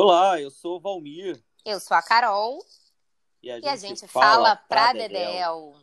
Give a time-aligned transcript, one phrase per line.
[0.00, 1.42] Olá, eu sou o Valmir.
[1.64, 2.64] Eu sou a Carol.
[3.42, 5.08] E a gente, E a gente fala, fala pra Dedéu.
[5.08, 5.74] Dedéu.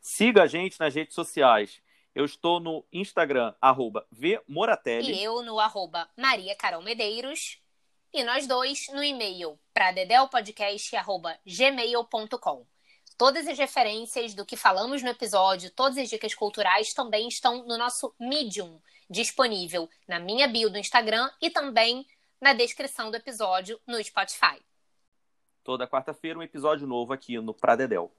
[0.00, 1.82] Siga a gente nas redes sociais.
[2.14, 5.12] Eu estou no Instagram, arroba vmoratelli.
[5.12, 7.60] E eu no arroba Maria Carol Medeiros.
[8.10, 12.66] E nós dois no e-mail pra dedelpodcast.gmail.com.
[13.18, 17.78] Todas as referências do que falamos no episódio, todas as dicas culturais também estão no
[17.78, 22.06] nosso Medium, disponível na minha bio do Instagram e também
[22.38, 24.60] na descrição do episódio no Spotify.
[25.64, 28.12] Toda quarta-feira um episódio novo aqui no Pradedel.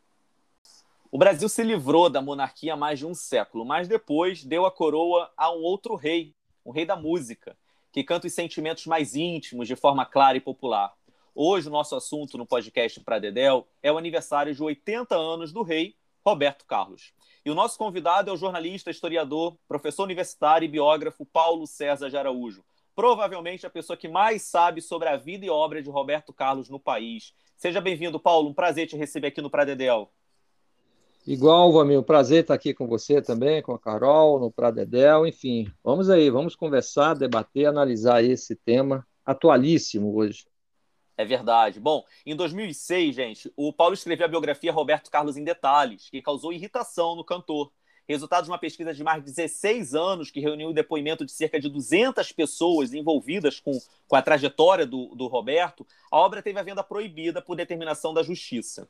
[1.11, 4.71] O Brasil se livrou da monarquia há mais de um século, mas depois deu a
[4.71, 6.33] coroa a um outro rei,
[6.65, 7.55] o rei da música,
[7.91, 10.91] que canta os sentimentos mais íntimos de forma clara e popular.
[11.39, 15.93] Hoje o nosso assunto no podcast Pradedel é o aniversário de 80 anos do rei
[16.25, 17.13] Roberto Carlos.
[17.45, 22.17] E o nosso convidado é o jornalista, historiador, professor universitário e biógrafo Paulo César de
[22.17, 22.63] Araújo.
[22.95, 26.79] Provavelmente a pessoa que mais sabe sobre a vida e obra de Roberto Carlos no
[26.79, 27.35] país.
[27.55, 28.49] Seja bem-vindo, Paulo.
[28.49, 30.09] Um prazer te receber aqui no Pradedel.
[31.27, 35.71] Igual, Vamil, prazer estar aqui com você também, com a Carol, no Pradedel, enfim.
[35.83, 40.47] Vamos aí, vamos conversar, debater, analisar esse tema atualíssimo hoje.
[41.17, 41.79] É verdade.
[41.79, 46.53] Bom, em 2006, gente, o Paulo escreveu a biografia Roberto Carlos em detalhes, que causou
[46.53, 47.71] irritação no cantor.
[48.07, 51.59] Resultado de uma pesquisa de mais de 16 anos, que reuniu o depoimento de cerca
[51.59, 56.63] de 200 pessoas envolvidas com, com a trajetória do, do Roberto, a obra teve a
[56.63, 58.87] venda proibida por determinação da Justiça.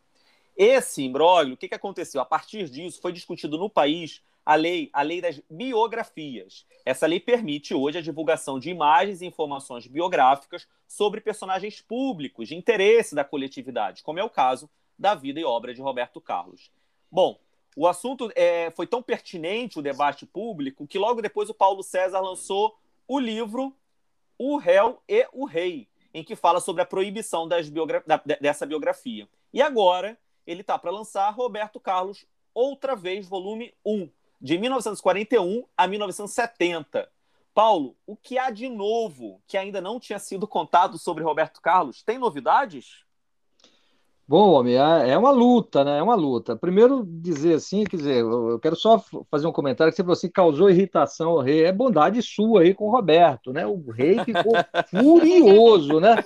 [0.56, 2.20] Esse imbróglio, o que, que aconteceu?
[2.20, 6.66] A partir disso, foi discutido no país a lei, a lei das biografias.
[6.86, 12.56] Essa lei permite hoje a divulgação de imagens e informações biográficas sobre personagens públicos de
[12.56, 16.72] interesse da coletividade, como é o caso da vida e obra de Roberto Carlos.
[17.12, 17.38] Bom,
[17.76, 22.22] o assunto é, foi tão pertinente, o debate público, que logo depois o Paulo César
[22.22, 23.76] lançou o livro
[24.38, 29.28] O Réu e o Rei, em que fala sobre a proibição biogra da, dessa biografia.
[29.52, 34.10] E agora ele está para lançar Roberto Carlos outra vez, volume 1,
[34.40, 37.10] de 1941 a 1970.
[37.54, 42.04] Paulo, o que há de novo que ainda não tinha sido contado sobre Roberto Carlos?
[42.04, 43.08] Tem novidades?
[44.28, 46.00] Bom, homem, é uma luta, né?
[46.00, 46.54] É uma luta.
[46.54, 50.30] Primeiro, dizer assim, quer dizer, eu quero só fazer um comentário que você falou assim,
[50.30, 51.64] causou irritação ao rei.
[51.64, 53.66] É bondade sua aí com o Roberto, né?
[53.66, 54.52] O rei ficou
[54.92, 56.24] furioso, né?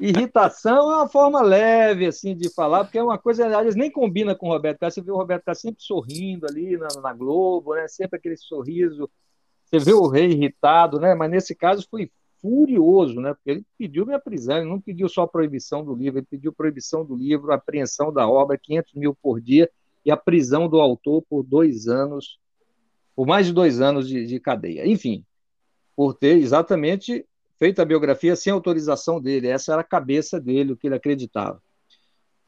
[0.00, 4.34] Irritação é uma forma leve, assim, de falar, porque é uma coisa, aliás, nem combina
[4.34, 4.94] com o Roberto Carlos.
[4.94, 7.88] Você vê o Roberto Carlos sempre sorrindo ali na, na Globo, né?
[7.88, 9.10] Sempre aquele sorriso.
[9.64, 11.14] Você vê o rei irritado, né?
[11.14, 12.10] Mas nesse caso foi
[12.40, 13.34] furioso, né?
[13.34, 16.52] Porque ele pediu minha prisão, ele não pediu só a proibição do livro, ele pediu
[16.52, 19.70] proibição do livro, apreensão da obra, 500 mil por dia
[20.04, 22.38] e a prisão do autor por dois anos,
[23.14, 24.86] por mais de dois anos de, de cadeia.
[24.86, 25.24] Enfim,
[25.96, 27.26] por ter exatamente
[27.58, 31.60] feito a biografia sem autorização dele, essa era a cabeça dele, o que ele acreditava.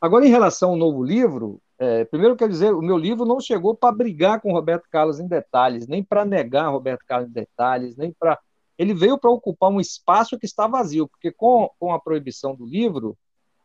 [0.00, 3.74] Agora, em relação ao novo livro, é, primeiro quero dizer, o meu livro não chegou
[3.74, 8.12] para brigar com Roberto Carlos em detalhes, nem para negar Roberto Carlos em detalhes, nem
[8.12, 8.38] para
[8.78, 12.64] ele veio para ocupar um espaço que está vazio, porque com, com a proibição do
[12.64, 13.14] livro,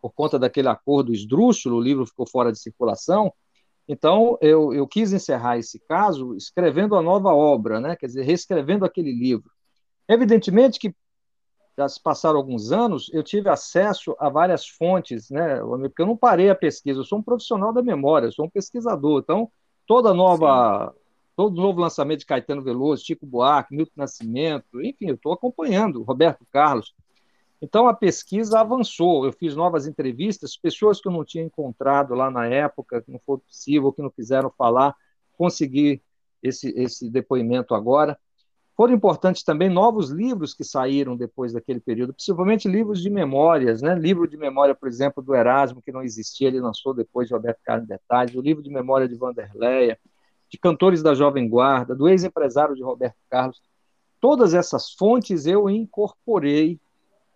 [0.01, 3.31] por conta daquele acordo esdrúxulo, o livro ficou fora de circulação,
[3.87, 7.95] então eu, eu quis encerrar esse caso escrevendo a nova obra, né?
[7.95, 9.49] quer dizer, reescrevendo aquele livro.
[10.07, 10.93] Evidentemente que
[11.77, 15.59] já se passaram alguns anos, eu tive acesso a várias fontes, né?
[15.59, 18.49] porque eu não parei a pesquisa, eu sou um profissional da memória, eu sou um
[18.49, 19.51] pesquisador, então
[19.85, 20.93] toda nova...
[20.93, 21.05] Sim
[21.35, 26.45] todo novo lançamento de Caetano Veloso, Chico Buarque, Milton Nascimento, enfim, eu estou acompanhando, Roberto
[26.51, 26.95] Carlos.
[27.61, 32.29] Então a pesquisa avançou, eu fiz novas entrevistas, pessoas que eu não tinha encontrado lá
[32.31, 34.95] na época, que não foi possível, que não quiseram falar,
[35.37, 36.01] consegui
[36.41, 38.17] esse, esse depoimento agora.
[38.75, 43.95] Foram importantes também novos livros que saíram depois daquele período, principalmente livros de memórias, né?
[43.95, 47.59] Livro de memória, por exemplo, do Erasmo, que não existia, ele lançou depois de Roberto
[47.63, 49.97] Carlos Detalhes, o livro de memória de Vanderleia,
[50.49, 53.61] de cantores da Jovem Guarda, do ex-empresário de Roberto Carlos.
[54.19, 56.77] Todas essas fontes eu incorporei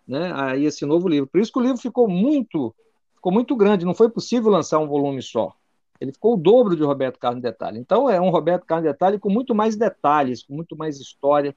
[0.06, 1.26] né, a esse novo livro.
[1.26, 2.74] Por isso que o livro ficou muito,
[3.14, 5.54] ficou muito grande, não foi possível lançar um volume só.
[6.00, 7.78] Ele ficou o dobro de Roberto Carlos em detalhe.
[7.78, 11.54] Então é um Roberto Carlos em detalhe com muito mais detalhes, com muito mais história.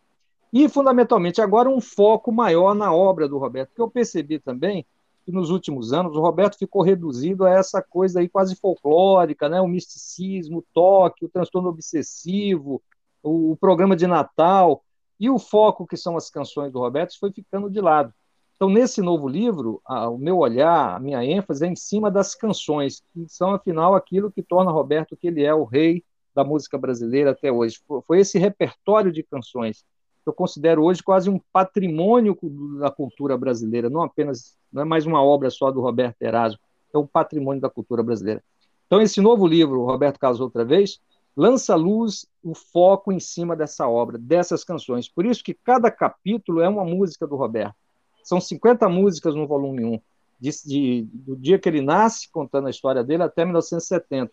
[0.52, 4.86] E, fundamentalmente, agora um foco maior na obra do Roberto, porque eu percebi também
[5.26, 9.62] que nos últimos anos o Roberto ficou reduzido a essa coisa aí quase folclórica, né?
[9.62, 12.82] o misticismo, o toque, o transtorno obsessivo,
[13.24, 14.84] o, o programa de Natal,
[15.20, 18.14] e o foco que são as canções do Roberto foi ficando de lado.
[18.56, 22.36] Então, nesse novo livro, a, o meu olhar, a minha ênfase é em cima das
[22.36, 26.04] canções, que são, afinal, aquilo que torna Roberto que ele é o rei
[26.34, 27.80] da música brasileira até hoje.
[28.06, 29.86] Foi, esse repertório de canções
[30.24, 32.38] que eu considero hoje quase um patrimônio
[32.80, 36.60] da cultura brasileira, não apenas, não é mais uma obra só do Roberto Erasmo,
[36.94, 38.42] é um patrimônio da cultura brasileira.
[38.88, 41.02] Então, esse novo livro, Roberto Carlos Outra Vez,
[41.36, 45.10] lança luz o foco em cima dessa obra, dessas canções.
[45.10, 47.76] Por isso que cada capítulo é uma música do Roberto.
[48.24, 50.00] São 50 músicas no volume 1,
[50.40, 54.32] de, de, do dia que ele nasce, contando a história dele, até 1970.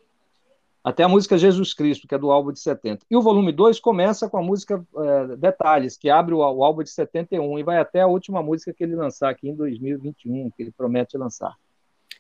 [0.83, 3.05] Até a música Jesus Cristo, que é do álbum de 70.
[3.11, 6.83] E o volume 2 começa com a música é, Detalhes, que abre o, o, álbum
[6.83, 10.63] de 71 e vai até a última música que ele lançar aqui em 2021, que
[10.63, 11.55] ele promete lançar.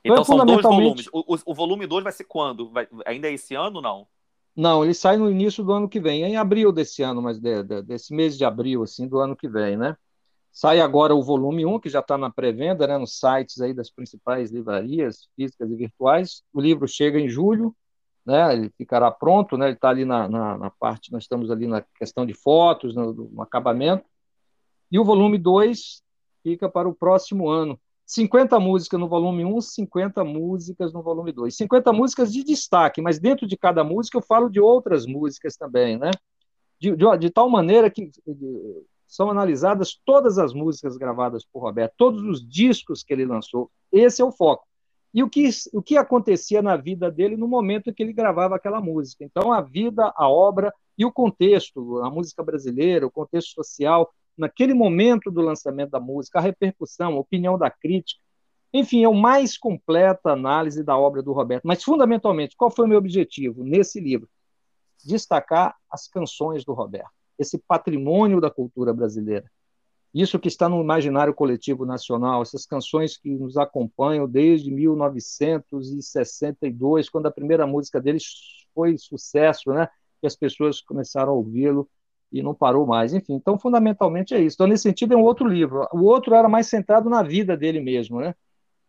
[0.04, 1.06] Então, então são dois volumes.
[1.10, 2.68] O, o, o volume 2 vai ser quando?
[2.70, 4.06] Vai, ainda é esse ano ou não?
[4.54, 7.62] Não, ele sai no início do ano que vem, em abril desse ano, mas de,
[7.62, 9.96] de, desse mês de abril, assim, do ano que vem, né?
[10.52, 13.90] Sai agora o volume 1, que já está na pré-venda, né, nos sites aí das
[13.90, 16.42] principais livrarias físicas e virtuais.
[16.52, 17.74] O livro chega em julho,
[18.26, 21.66] né, ele ficará pronto, né, ele está ali na, na, na, parte, nós estamos ali
[21.66, 24.04] na questão de fotos, no, no acabamento.
[24.90, 26.02] E o volume 2
[26.42, 27.80] fica para o próximo ano.
[28.04, 31.54] 50 músicas no volume 1, 50 músicas no volume 2.
[31.54, 35.96] 50 músicas de destaque, mas dentro de cada música eu falo de outras músicas também,
[35.96, 36.10] né?
[36.80, 38.10] De, de, de tal maneira que
[39.10, 43.68] são analisadas todas as músicas gravadas por Roberto, todos os discos que ele lançou.
[43.90, 44.64] Esse é o foco.
[45.12, 48.80] E o que, o que acontecia na vida dele no momento que ele gravava aquela
[48.80, 49.24] música.
[49.24, 54.08] Então, a vida, a obra e o contexto, a música brasileira, o contexto social,
[54.38, 58.22] naquele momento do lançamento da música, a repercussão, a opinião da crítica.
[58.72, 61.66] Enfim, é o mais completa análise da obra do Roberto.
[61.66, 64.28] Mas, fundamentalmente, qual foi o meu objetivo nesse livro?
[65.04, 69.50] Destacar as canções do Roberto, esse patrimônio da cultura brasileira.
[70.12, 77.24] Isso que está no imaginário coletivo nacional, essas canções que nos acompanham desde 1962, quando
[77.26, 78.24] a primeira música deles
[78.74, 79.88] foi sucesso, né?
[80.22, 81.88] E as pessoas começaram a ouvi-lo
[82.30, 83.14] e não parou mais.
[83.14, 84.56] Enfim, então fundamentalmente é isso.
[84.56, 85.88] Então nesse sentido é um outro livro.
[85.92, 88.34] O outro era mais centrado na vida dele mesmo, né?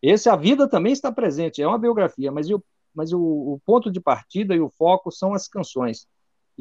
[0.02, 2.64] Esse a vida também está presente, é uma biografia, mas, eu,
[2.94, 6.08] mas o, o ponto de partida e o foco são as canções.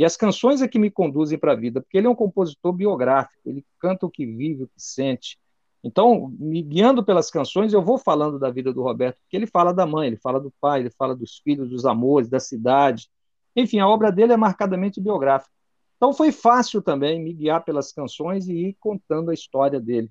[0.01, 2.73] E as canções é que me conduzem para a vida, porque ele é um compositor
[2.73, 5.39] biográfico, ele canta o que vive, o que sente.
[5.85, 9.75] Então, me guiando pelas canções, eu vou falando da vida do Roberto, porque ele fala
[9.75, 13.11] da mãe, ele fala do pai, ele fala dos filhos, dos amores, da cidade.
[13.55, 15.53] Enfim, a obra dele é marcadamente biográfica.
[15.99, 20.11] Então foi fácil também me guiar pelas canções e ir contando a história dele.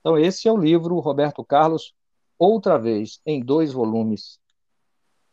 [0.00, 1.94] Então esse é o livro Roberto Carlos,
[2.38, 4.40] outra vez, em dois volumes.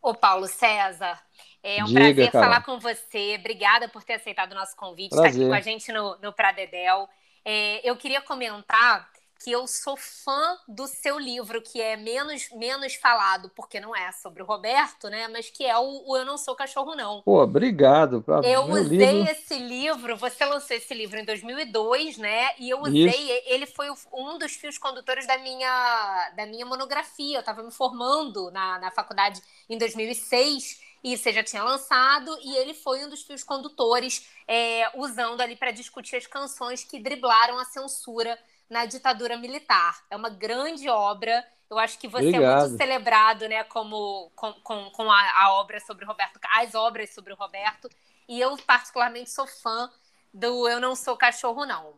[0.02, 1.22] Ô Paulo César,
[1.64, 2.46] é um Diga, prazer cara.
[2.46, 3.36] falar com você.
[3.40, 5.32] Obrigada por ter aceitado o nosso convite, prazer.
[5.32, 7.08] estar aqui com a gente no, no Pradedel.
[7.46, 9.10] É, eu queria comentar
[9.44, 14.12] que eu sou fã do seu livro, que é menos, menos falado, porque não é
[14.12, 15.28] sobre o Roberto, né?
[15.28, 17.24] Mas que é o, o Eu Não Sou Cachorro, Não.
[17.24, 18.22] Pô, obrigado.
[18.22, 19.32] Pra eu usei livro...
[19.32, 22.50] esse livro, você lançou esse livro em 2002, né?
[22.60, 23.44] E eu usei, Isso.
[23.48, 27.38] ele foi um dos fios condutores da minha, da minha monografia.
[27.38, 32.56] Eu estava me formando na, na faculdade em 2006 e você já tinha lançado, e
[32.58, 37.58] ele foi um dos fios condutores, é, usando ali para discutir as canções que driblaram
[37.58, 38.38] a censura
[38.70, 40.04] na ditadura militar.
[40.10, 41.46] É uma grande obra.
[41.70, 42.44] Eu acho que você Obrigado.
[42.44, 47.14] é muito celebrado, né, como com, com, com a, a, obra sobre Roberto, as obras
[47.14, 47.90] sobre o Roberto.
[48.28, 49.90] E eu particularmente sou fã
[50.34, 51.96] do Eu Não Sou Cachorro Não.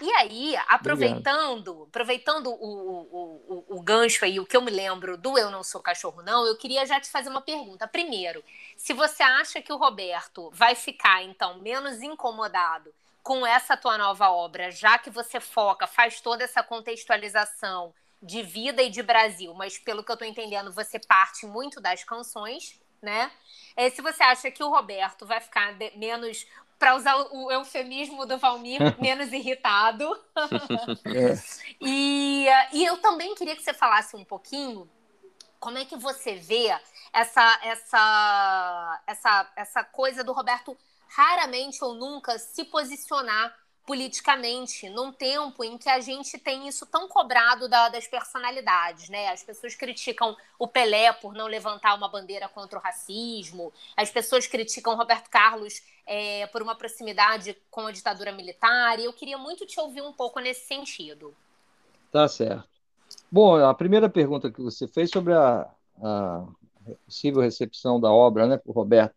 [0.00, 1.88] E aí, aproveitando, Obrigado.
[1.88, 5.62] aproveitando o, o, o, o, gancho aí, o que eu me lembro do Eu Não
[5.62, 7.86] Sou Cachorro Não, eu queria já te fazer uma pergunta.
[7.86, 8.42] Primeiro,
[8.76, 12.92] se você acha que o Roberto vai ficar, então, menos incomodado
[13.22, 18.82] com essa tua nova obra, já que você foca, faz toda essa contextualização de vida
[18.82, 23.30] e de Brasil, mas pelo que eu estou entendendo, você parte muito das canções, né?
[23.74, 26.46] É, se você acha que o Roberto vai ficar de, menos,
[26.80, 30.10] para usar o eufemismo do Valmir, menos irritado.
[31.04, 31.34] é.
[31.78, 34.90] e, e eu também queria que você falasse um pouquinho
[35.60, 36.74] como é que você vê
[37.12, 40.74] essa, essa, essa, essa coisa do Roberto
[41.06, 43.54] raramente ou nunca se posicionar
[43.86, 49.28] politicamente num tempo em que a gente tem isso tão cobrado da, das personalidades, né?
[49.28, 54.46] As pessoas criticam o Pelé por não levantar uma bandeira contra o racismo, as pessoas
[54.46, 59.66] criticam Roberto Carlos é, por uma proximidade com a ditadura militar, e eu queria muito
[59.66, 61.34] te ouvir um pouco nesse sentido.
[62.10, 62.68] Tá certo.
[63.30, 65.68] Bom, a primeira pergunta que você fez sobre a,
[66.02, 66.46] a
[67.06, 69.14] possível recepção da obra, né, por Roberto.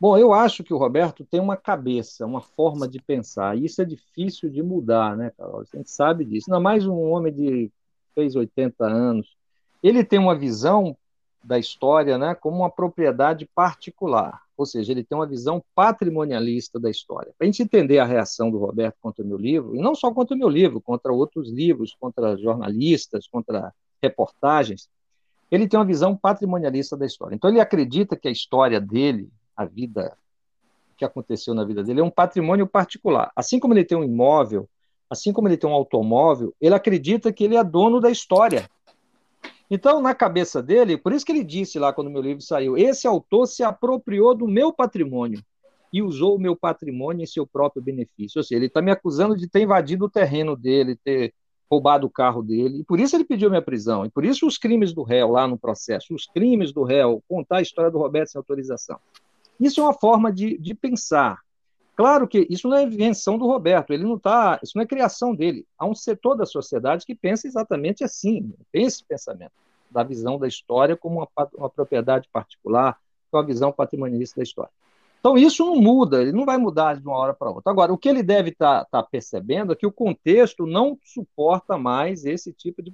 [0.00, 3.58] Bom, eu acho que o Roberto tem uma cabeça, uma forma de pensar.
[3.58, 5.60] E isso é difícil de mudar, né, Carol?
[5.60, 6.48] A gente sabe disso.
[6.48, 7.72] Ainda mais um homem de
[8.14, 9.36] fez 80 anos.
[9.82, 10.96] Ele tem uma visão
[11.42, 16.90] da história né, como uma propriedade particular, ou seja, ele tem uma visão patrimonialista da
[16.90, 17.32] história.
[17.38, 20.12] Para a gente entender a reação do Roberto contra o meu livro, e não só
[20.12, 24.88] contra o meu livro, contra outros livros, contra jornalistas, contra reportagens,
[25.50, 27.34] ele tem uma visão patrimonialista da história.
[27.34, 30.16] Então, ele acredita que a história dele, a vida
[30.96, 33.32] que aconteceu na vida dele, é um patrimônio particular.
[33.34, 34.68] Assim como ele tem um imóvel,
[35.10, 38.70] assim como ele tem um automóvel, ele acredita que ele é dono da história.
[39.68, 43.06] Então, na cabeça dele, por isso que ele disse lá quando meu livro saiu, esse
[43.06, 45.42] autor se apropriou do meu patrimônio
[45.92, 48.38] e usou o meu patrimônio em seu próprio benefício.
[48.38, 51.34] Ou seja, ele está me acusando de ter invadido o terreno dele, ter
[51.70, 54.56] roubado o carro dele, e por isso ele pediu minha prisão, e por isso os
[54.56, 58.30] crimes do réu lá no processo, os crimes do réu, contar a história do Roberto
[58.30, 58.98] sem autorização.
[59.58, 61.40] Isso é uma forma de, de pensar.
[61.96, 65.34] Claro que isso não é invenção do Roberto, ele não está, isso não é criação
[65.34, 65.66] dele.
[65.76, 69.52] Há um setor da sociedade que pensa exatamente assim, tem esse pensamento
[69.90, 72.96] da visão da história como uma, uma propriedade particular,
[73.30, 74.70] com a visão patrimonialista da história.
[75.18, 77.72] Então, isso não muda, ele não vai mudar de uma hora para outra.
[77.72, 81.76] Agora, o que ele deve estar tá, tá percebendo é que o contexto não suporta
[81.76, 82.92] mais esse tipo de.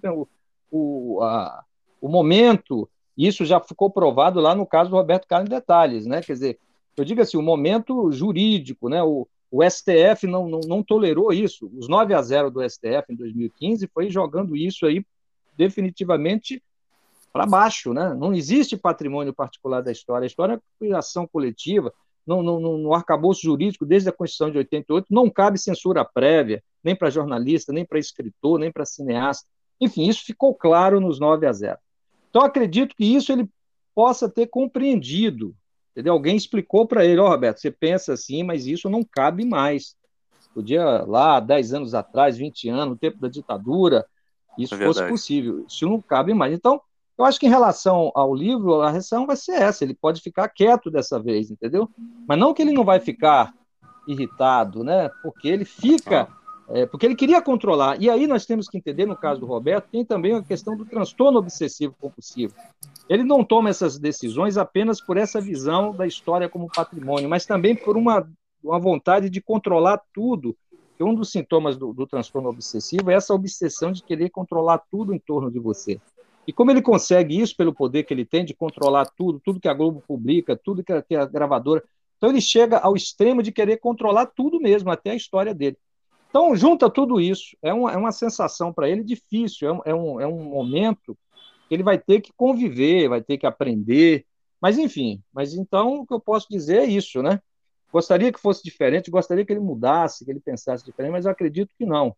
[0.71, 1.63] O, a,
[2.01, 6.21] o momento, isso já ficou provado lá no caso do Roberto Carlos em detalhes, né?
[6.21, 6.59] Quer dizer,
[6.97, 9.03] eu digo assim, o momento jurídico, né?
[9.03, 11.71] O, o STF não, não, não tolerou isso.
[11.77, 15.05] Os 9 a 0 do STF em 2015 foi jogando isso aí
[15.57, 16.63] definitivamente
[17.33, 18.15] para baixo, né?
[18.15, 20.25] Não existe patrimônio particular da história.
[20.25, 21.93] A história é criação coletiva
[22.27, 26.97] no, no, no arcabouço jurídico, desde a Constituição de 88, não cabe censura prévia, nem
[26.97, 29.47] para jornalista, nem para escritor, nem para cineasta.
[29.81, 31.79] Enfim, isso ficou claro nos 9 a 0.
[32.35, 33.49] Então, acredito que isso ele
[33.95, 35.55] possa ter compreendido.
[35.93, 36.15] Entendeu?
[36.15, 39.95] Alguém explicou para ele, ó, oh, Roberto, você pensa assim, mas isso não cabe mais.
[40.53, 44.05] Podia, lá, 10 anos atrás, 20 anos, no tempo da ditadura,
[44.59, 45.65] isso é fosse possível.
[45.69, 46.53] Isso não cabe mais.
[46.53, 46.81] Então,
[47.17, 50.49] eu acho que em relação ao livro, a reação vai ser essa: ele pode ficar
[50.49, 51.89] quieto dessa vez, entendeu?
[52.27, 53.55] Mas não que ele não vai ficar
[54.09, 55.09] irritado, né?
[55.23, 56.29] Porque ele fica.
[56.69, 58.01] É, porque ele queria controlar.
[58.01, 60.85] E aí nós temos que entender, no caso do Roberto, tem também a questão do
[60.85, 62.55] transtorno obsessivo compulsivo.
[63.09, 67.77] Ele não toma essas decisões apenas por essa visão da história como patrimônio, mas também
[67.77, 68.27] por uma,
[68.63, 70.57] uma vontade de controlar tudo.
[70.97, 75.13] Que um dos sintomas do, do transtorno obsessivo é essa obsessão de querer controlar tudo
[75.13, 76.01] em torno de você.
[76.47, 79.69] E como ele consegue isso pelo poder que ele tem de controlar tudo, tudo que
[79.69, 81.83] a Globo publica, tudo que a, que a gravadora.
[82.17, 85.77] Então ele chega ao extremo de querer controlar tudo mesmo, até a história dele.
[86.35, 89.95] Então, junta tudo isso, é uma, é uma sensação para ele difícil, é um, é,
[89.95, 91.17] um, é um momento
[91.69, 94.27] que ele vai ter que conviver, vai ter que aprender,
[94.61, 97.41] mas enfim, mas então o que eu posso dizer é isso, né?
[97.93, 101.71] Gostaria que fosse diferente, gostaria que ele mudasse, que ele pensasse diferente, mas eu acredito
[101.79, 102.17] que não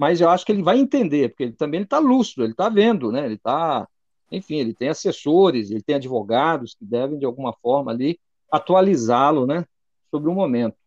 [0.00, 3.12] mas eu acho que ele vai entender, porque ele também está lúcido, ele está vendo,
[3.12, 3.26] né?
[3.26, 3.86] Ele está,
[4.32, 8.18] enfim, ele tem assessores, ele tem advogados que devem de alguma forma ali
[8.50, 9.66] atualizá-lo, né?
[10.10, 10.79] Sobre o momento.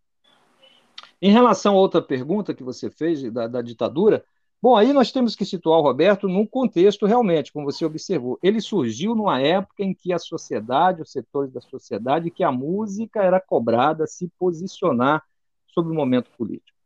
[1.25, 4.25] Em relação a outra pergunta que você fez da, da ditadura,
[4.61, 8.37] bom, aí nós temos que situar o Roberto num contexto realmente, como você observou.
[8.43, 13.23] Ele surgiu numa época em que a sociedade, os setores da sociedade, que a música
[13.23, 15.23] era cobrada a se posicionar
[15.65, 16.77] sobre o momento político.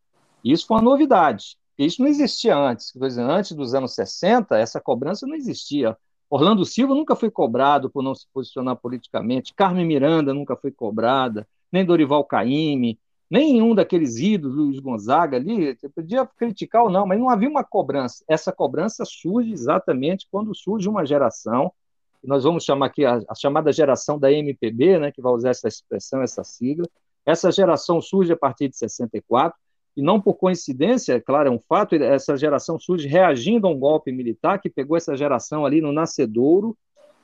[0.43, 1.57] Isso foi uma novidade.
[1.75, 2.93] Isso não existia antes.
[3.17, 5.97] Antes dos anos 60, essa cobrança não existia.
[6.29, 11.47] Orlando Silva nunca foi cobrado por não se posicionar politicamente, Carmen Miranda nunca foi cobrada,
[11.71, 17.19] nem Dorival Caymmi, nenhum daqueles ídolos, Luiz Gonzaga ali, você podia criticar ou não, mas
[17.19, 18.23] não havia uma cobrança.
[18.27, 21.71] Essa cobrança surge exatamente quando surge uma geração,
[22.23, 25.67] nós vamos chamar aqui a, a chamada geração da MPB, né, que vai usar essa
[25.67, 26.87] expressão, essa sigla.
[27.25, 29.57] Essa geração surge a partir de 64,
[29.95, 33.79] e não por coincidência, é claro, é um fato, essa geração surge reagindo a um
[33.79, 36.77] golpe militar que pegou essa geração ali no nascedouro.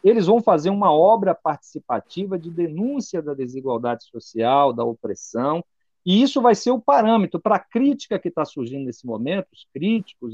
[0.03, 5.63] Eles vão fazer uma obra participativa de denúncia da desigualdade social, da opressão,
[6.05, 9.65] e isso vai ser o parâmetro para a crítica que está surgindo nesse momento, os
[9.74, 10.33] críticos,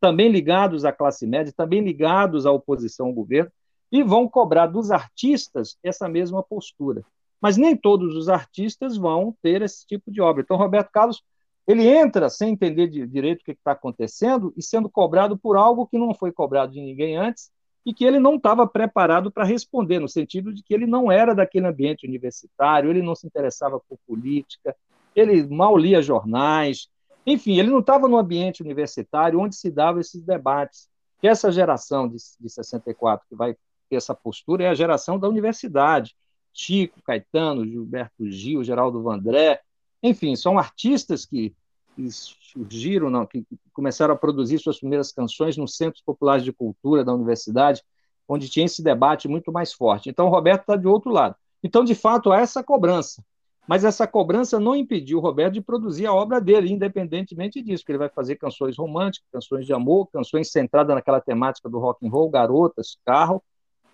[0.00, 3.50] também ligados à classe média, também ligados à oposição ao governo,
[3.90, 7.02] e vão cobrar dos artistas essa mesma postura.
[7.40, 10.42] Mas nem todos os artistas vão ter esse tipo de obra.
[10.42, 11.22] Então, Roberto Carlos
[11.68, 15.86] ele entra sem entender de, direito o que está acontecendo e sendo cobrado por algo
[15.86, 17.50] que não foi cobrado de ninguém antes
[17.84, 21.34] e que ele não estava preparado para responder, no sentido de que ele não era
[21.34, 24.74] daquele ambiente universitário, ele não se interessava por política,
[25.18, 26.88] ele mal lia jornais,
[27.26, 30.88] enfim, ele não estava no ambiente universitário onde se davam esses debates.
[31.20, 33.54] Que essa geração de, de 64 que vai
[33.88, 36.14] ter essa postura é a geração da universidade.
[36.52, 39.60] Chico, Caetano, Gilberto Gil, Geraldo Vandré,
[40.02, 41.54] enfim, são artistas que,
[41.94, 47.04] que surgiram, não, que começaram a produzir suas primeiras canções nos centros populares de cultura
[47.04, 47.82] da universidade,
[48.28, 50.08] onde tinha esse debate muito mais forte.
[50.08, 51.36] Então, o Roberto está de outro lado.
[51.62, 53.24] Então, de fato, há essa cobrança.
[53.68, 57.92] Mas essa cobrança não impediu o Roberto de produzir a obra dele, independentemente disso, que
[57.92, 62.08] ele vai fazer canções românticas, canções de amor, canções centradas naquela temática do rock and
[62.08, 63.42] roll, garotas, carro.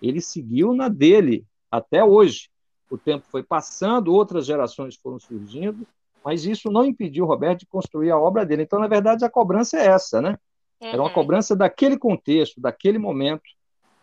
[0.01, 2.49] Ele seguiu na dele até hoje.
[2.89, 5.85] O tempo foi passando, outras gerações foram surgindo,
[6.23, 8.63] mas isso não impediu o Roberto de construir a obra dele.
[8.63, 10.37] Então, na verdade, a cobrança é essa, né?
[10.79, 11.13] Era uma uhum.
[11.13, 13.43] cobrança daquele contexto, daquele momento,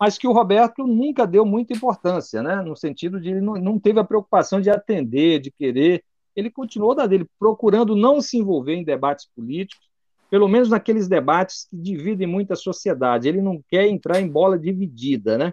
[0.03, 2.57] mas que o Roberto nunca deu muita importância, né?
[2.57, 6.03] no sentido de ele não, não teve a preocupação de atender, de querer.
[6.35, 9.89] Ele continuou da dele, procurando não se envolver em debates políticos,
[10.29, 13.29] pelo menos naqueles debates que dividem muito a sociedade.
[13.29, 15.53] Ele não quer entrar em bola dividida, né?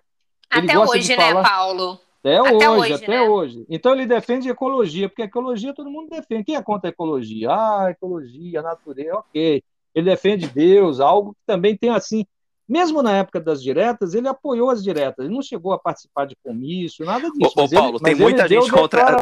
[0.52, 2.00] Ele até hoje, né, Paulo?
[2.20, 3.30] Até, até hoje, hoje, até né?
[3.30, 3.66] hoje.
[3.70, 6.46] Então ele defende ecologia, porque ecologia todo mundo defende.
[6.46, 7.52] Quem é contra a ecologia?
[7.52, 9.62] Ah, ecologia, natureza, ok.
[9.94, 12.26] Ele defende Deus, algo que também tem assim
[12.70, 16.36] mesmo na época das diretas, ele apoiou as diretas, ele não chegou a participar de
[16.44, 17.54] comício, nada disso.
[17.58, 19.18] Ô, ô Paulo, ele, tem muita gente contra.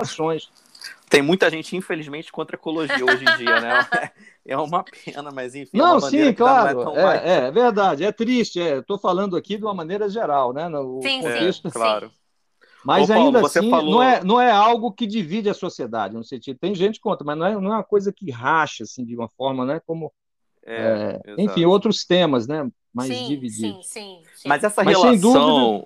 [1.09, 3.87] Tem muita gente, infelizmente, contra a ecologia hoje em dia, né?
[4.45, 5.77] É uma pena, mas enfim.
[5.77, 6.85] É não, é sim, claro.
[6.85, 8.59] Não é, é, é, verdade, é triste.
[8.59, 10.69] Estou falando aqui de uma maneira geral, né?
[10.69, 11.69] No sim, contexto...
[11.69, 12.09] sim, claro.
[12.85, 13.91] Mas Ô, Paulo, ainda assim, falou...
[13.91, 16.57] não, é, não é algo que divide a sociedade, no sentido.
[16.59, 19.27] Tem gente contra, mas não é, não é uma coisa que racha assim, de uma
[19.27, 19.81] forma, né?
[19.85, 20.09] Como.
[20.65, 22.69] É, enfim, outros temas, né?
[22.97, 23.75] Mais sim, dividido.
[23.75, 24.47] Sim, sim, sim.
[24.49, 25.85] Mas essa mas, relação.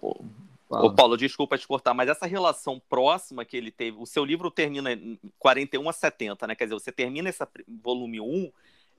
[0.70, 4.50] Ô, Paulo, desculpa te cortar, mas essa relação próxima que ele teve, o seu livro
[4.50, 6.56] termina em 41 a 70, né?
[6.56, 7.46] Quer dizer, você termina esse
[7.84, 8.52] volume 1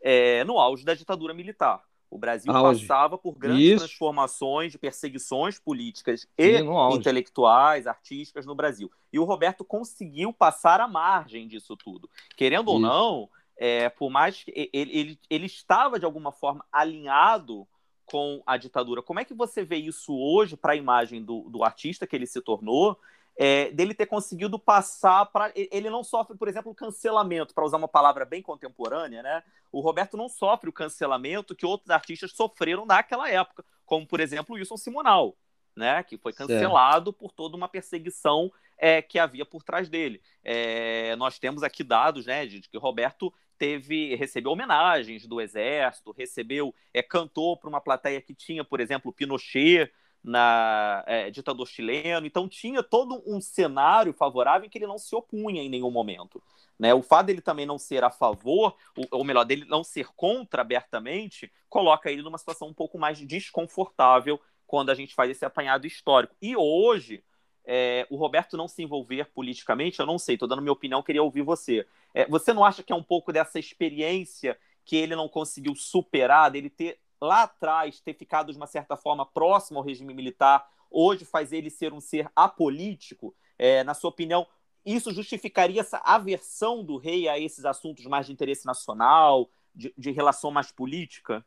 [0.02, 1.82] é, no auge da ditadura militar.
[2.10, 2.86] O Brasil auge.
[2.86, 3.86] passava por grandes Isso.
[3.86, 8.92] transformações de perseguições políticas e Sim, intelectuais, artísticas no Brasil.
[9.10, 12.10] E o Roberto conseguiu passar à margem disso tudo.
[12.36, 12.72] Querendo Isso.
[12.72, 17.66] ou não, é, por mais que ele, ele, ele estava de alguma forma alinhado
[18.12, 19.00] com a ditadura.
[19.00, 22.26] Como é que você vê isso hoje para a imagem do, do artista que ele
[22.26, 23.00] se tornou?
[23.34, 25.50] É, dele ter conseguido passar para.
[25.56, 29.42] Ele não sofre, por exemplo, o cancelamento, para usar uma palavra bem contemporânea, né?
[29.72, 34.54] O Roberto não sofre o cancelamento que outros artistas sofreram naquela época, como, por exemplo,
[34.54, 35.34] o Wilson Simonal,
[35.74, 36.02] né?
[36.02, 37.18] Que foi cancelado certo.
[37.18, 40.20] por toda uma perseguição é, que havia por trás dele.
[40.42, 46.74] É, nós temos aqui dados né, de que Roberto teve recebeu homenagens do exército, recebeu
[46.92, 49.88] é, cantou para uma plateia que tinha, por exemplo, Pinochet
[50.24, 55.14] na é, ditador chileno, então tinha todo um cenário favorável em que ele não se
[55.14, 56.42] opunha em nenhum momento.
[56.76, 56.92] Né?
[56.92, 58.76] O fato dele também não ser a favor,
[59.12, 64.40] ou melhor, dele não ser contra abertamente, coloca ele numa situação um pouco mais desconfortável
[64.66, 66.34] quando a gente faz esse apanhado histórico.
[66.40, 67.22] E hoje,
[67.64, 71.22] é, o Roberto não se envolver politicamente, eu não sei, estou dando minha opinião, queria
[71.22, 71.86] ouvir você.
[72.12, 76.50] É, você não acha que é um pouco dessa experiência que ele não conseguiu superar,
[76.50, 81.24] dele ter lá atrás, ter ficado de uma certa forma próximo ao regime militar, hoje
[81.24, 83.34] faz ele ser um ser apolítico?
[83.56, 84.46] É, na sua opinião,
[84.84, 90.10] isso justificaria essa aversão do rei a esses assuntos mais de interesse nacional, de, de
[90.10, 91.46] relação mais política?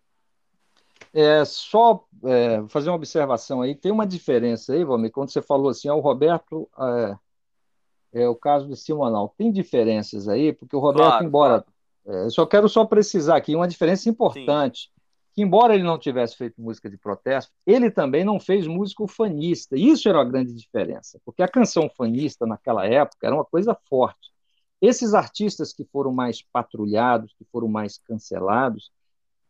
[1.13, 5.69] É, só é, fazer uma observação aí, tem uma diferença aí, Valmir, quando você falou
[5.69, 10.79] assim, ah, o Roberto, é, é, o caso do Simonal, tem diferenças aí, porque o
[10.79, 11.65] Roberto, claro, embora,
[12.03, 12.25] claro.
[12.27, 15.01] É, só quero só precisar aqui, uma diferença importante, Sim.
[15.33, 19.77] que embora ele não tivesse feito música de protesto, ele também não fez música ufanista,
[19.77, 24.33] isso era uma grande diferença, porque a canção ufanista naquela época era uma coisa forte.
[24.81, 28.91] Esses artistas que foram mais patrulhados, que foram mais cancelados,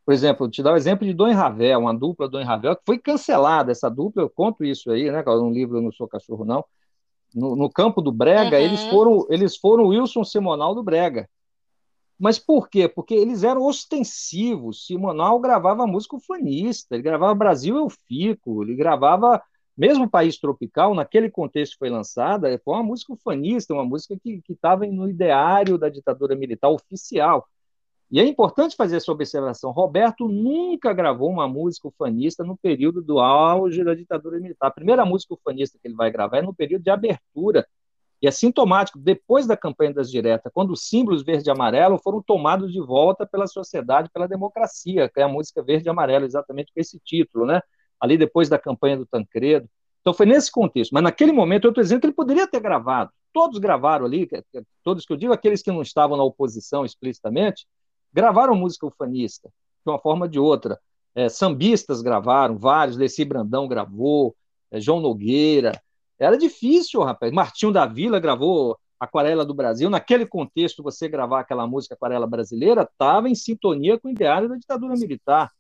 [0.06, 3.00] por exemplo, te dar o exemplo de Dom Ravel, uma dupla Dom Ravel, que foi
[3.00, 5.24] cancelada, essa dupla, eu conto isso aí, né?
[5.28, 6.64] Um livro Eu Não Sou Cachorro, não.
[7.34, 8.64] No, no campo do Brega, uhum.
[8.64, 11.28] eles foram eles foram Wilson Simonal do Brega.
[12.20, 12.88] Mas por quê?
[12.88, 14.86] Porque eles eram ostensivos.
[14.86, 19.42] Simonal gravava música ufanista, ele gravava Brasil Eu Fico, ele gravava
[19.76, 24.42] mesmo País Tropical, naquele contexto que foi lançada, foi uma música ufanista, uma música que
[24.48, 27.46] estava no ideário da ditadura militar oficial.
[28.12, 29.72] E é importante fazer essa observação.
[29.72, 34.68] Roberto nunca gravou uma música ufanista no período do auge da ditadura militar.
[34.68, 37.68] A primeira música ufanista que ele vai gravar é no período de abertura.
[38.22, 42.22] E é sintomático, depois da campanha das diretas, quando os símbolos verde e amarelo foram
[42.22, 46.72] tomados de volta pela sociedade, pela democracia, que é a música verde e amarelo, exatamente
[46.74, 47.62] com esse título, né?
[48.00, 49.68] Ali depois da campanha do Tancredo.
[50.02, 50.92] Então foi nesse contexto.
[50.92, 53.12] Mas naquele momento dizendo que ele poderia ter gravado.
[53.34, 54.30] Todos gravaram ali,
[54.84, 57.68] todos que eu digo, aqueles que não estavam na oposição explicitamente,
[58.16, 59.50] gravaram música ufanista,
[59.86, 60.80] de uma forma ou de outra.
[61.14, 64.34] É, sambistas gravaram, vários, Leci Brandão gravou,
[64.72, 65.82] é, João Nogueira.
[66.18, 67.34] Era difícil, rapaz.
[67.34, 72.84] Martinho da Vila gravou Aquarela do Brasil, naquele contexto, você gravar aquela música Aquarela Brasileira,
[72.84, 75.52] estava em sintonia com o ideário da ditadura militar.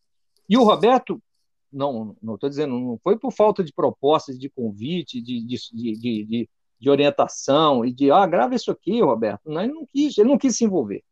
[0.47, 1.21] E o Roberto,
[1.69, 6.49] não estou dizendo, não foi por falta de propostas, de convite, de, de, de, de,
[6.79, 9.41] de orientação, e de, ah, grava isso aqui, Roberto.
[9.45, 11.03] Não, ele não quis, ele não quis se envolver.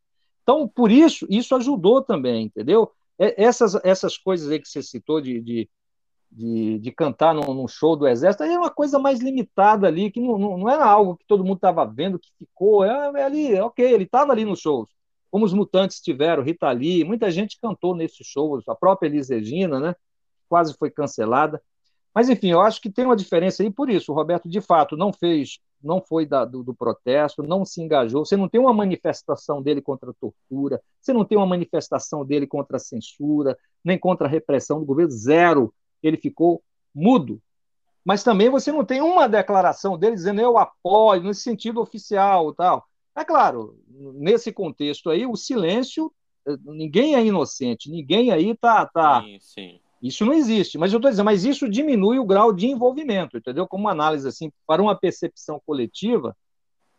[0.44, 2.92] Então, por isso, isso ajudou também, entendeu?
[3.18, 5.70] Essas, essas coisas aí que você citou de, de
[6.36, 10.20] de, de cantar num, num, show do Exército, é uma coisa mais limitada ali, que
[10.20, 13.60] não, não, não era algo que todo mundo estava vendo, que ficou, é, é ali,
[13.60, 14.90] ok, ele estava ali nos shows,
[15.30, 19.80] como os Mutantes tiveram, Rita Lee, muita gente cantou nesses shows, a própria Elis Regina,
[19.80, 19.96] né,
[20.50, 21.62] quase foi cancelada,
[22.14, 24.98] mas enfim, eu acho que tem uma diferença aí por isso, o Roberto de fato
[24.98, 28.74] não fez, não foi da, do, do protesto, não se engajou, você não tem uma
[28.74, 33.98] manifestação dele contra a tortura, você não tem uma manifestação dele contra a censura, nem
[33.98, 37.42] contra a repressão do governo, zero, ele ficou mudo.
[38.04, 42.86] Mas também você não tem uma declaração dele dizendo eu apoio, nesse sentido oficial tal.
[43.16, 46.12] É claro, nesse contexto aí, o silêncio,
[46.66, 48.86] ninguém é inocente, ninguém aí está.
[48.86, 49.22] Tá...
[49.22, 49.80] Sim, sim.
[50.04, 50.78] Isso não existe.
[50.78, 53.66] Mas eu estou dizendo, mas isso diminui o grau de envolvimento, entendeu?
[53.66, 56.36] Como uma análise assim, para uma percepção coletiva,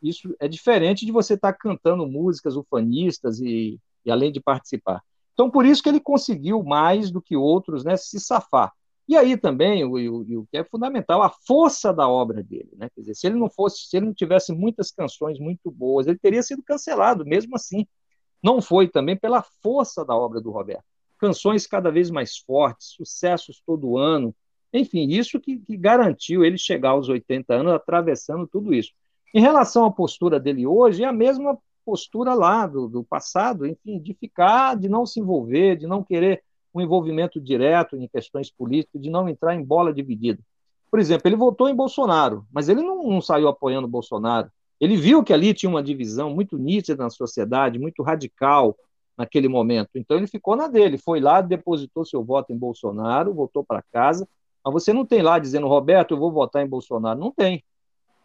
[0.03, 5.03] isso é diferente de você estar tá cantando músicas ufanistas e, e além de participar.
[5.35, 8.73] Então, por isso que ele conseguiu mais do que outros né, se safar.
[9.07, 12.71] E aí também, o, que é fundamental, a força da obra dele.
[12.75, 12.88] Né?
[12.95, 16.19] Quer dizer, se ele não fosse, se ele não tivesse muitas canções muito boas, ele
[16.19, 17.87] teria sido cancelado, mesmo assim.
[18.43, 20.94] Não foi também pela força da obra do Roberto.
[21.18, 24.35] Canções cada vez mais fortes, sucessos todo ano.
[24.72, 28.92] Enfim, isso que, que garantiu ele chegar aos 80 anos atravessando tudo isso.
[29.33, 33.98] Em relação à postura dele hoje, é a mesma postura lá do, do passado, enfim,
[33.98, 36.42] de ficar, de não se envolver, de não querer
[36.74, 40.40] um envolvimento direto em questões políticas, de não entrar em bola dividida.
[40.90, 44.50] Por exemplo, ele votou em Bolsonaro, mas ele não, não saiu apoiando Bolsonaro.
[44.81, 48.77] Ele viu que ali tinha uma divisão muito nítida na sociedade, muito radical
[49.16, 49.90] naquele momento.
[49.94, 54.29] Então ele ficou na dele, foi lá, depositou seu voto em Bolsonaro, voltou para casa.
[54.64, 57.18] Mas você não tem lá dizendo, Roberto, eu vou votar em Bolsonaro.
[57.18, 57.62] Não tem.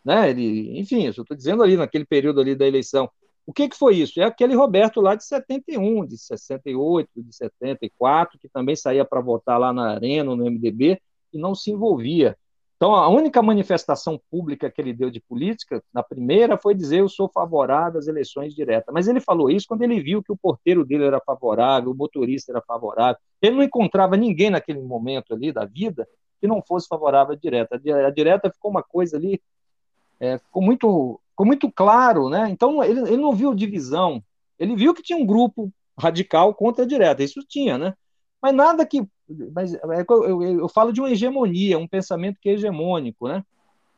[0.03, 0.29] Né?
[0.29, 3.09] Ele, enfim, eu estou dizendo ali, naquele período ali da eleição.
[3.45, 4.21] O que, que foi isso?
[4.21, 9.59] É aquele Roberto lá de 71, de 68, de 74, que também saía para votar
[9.59, 11.01] lá na Arena, no MDB,
[11.33, 12.37] e não se envolvia.
[12.79, 17.09] Então, a única manifestação pública que ele deu de política, na primeira, foi dizer eu
[17.09, 18.93] sou favorável às eleições diretas.
[18.93, 22.53] Mas ele falou isso quando ele viu que o porteiro dele era favorável, o motorista
[22.53, 23.19] era favorável.
[23.41, 26.07] Ele não encontrava ninguém naquele momento ali da vida
[26.39, 27.75] que não fosse favorável à direta.
[27.75, 29.41] A direta ficou uma coisa ali,
[30.17, 32.49] é, ficou muito ficou muito claro, né?
[32.49, 34.23] Então ele, ele não viu divisão,
[34.57, 37.93] ele viu que tinha um grupo radical contra a direta, isso tinha, né?
[38.41, 39.05] Mas nada que.
[39.53, 43.43] Mas é eu, eu, eu, falo de uma hegemonia, um pensamento que é hegemônico, né?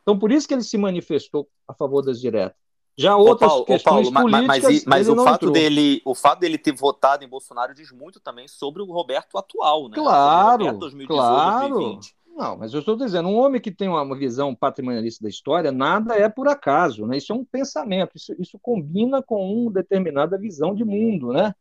[0.02, 2.60] Então, por isso que ele se manifestou a favor das diretas.
[2.98, 5.54] Já outras Paulo, questões Paulo, políticas, mas, mas, mas o fato entrou.
[5.54, 9.88] dele, o fato dele ter votado em Bolsonaro diz muito também sobre o Roberto atual,
[9.88, 9.96] né?
[9.96, 11.74] Claro, Roberto 2018, claro.
[11.76, 12.16] 2020.
[12.36, 16.16] Não, mas eu estou dizendo, um homem que tem uma visão patrimonialista da história, nada
[16.16, 17.18] é por acaso, né?
[17.18, 21.54] Isso é um pensamento, isso, isso combina com uma determinada visão de mundo, né?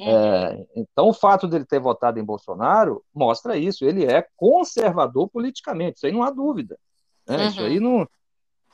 [0.00, 0.10] É.
[0.10, 3.84] é, então, o fato dele ter votado em Bolsonaro mostra isso.
[3.84, 6.78] Ele é conservador politicamente, isso aí não há dúvida.
[7.28, 7.36] Né?
[7.36, 7.48] Uhum.
[7.48, 8.08] Isso aí não.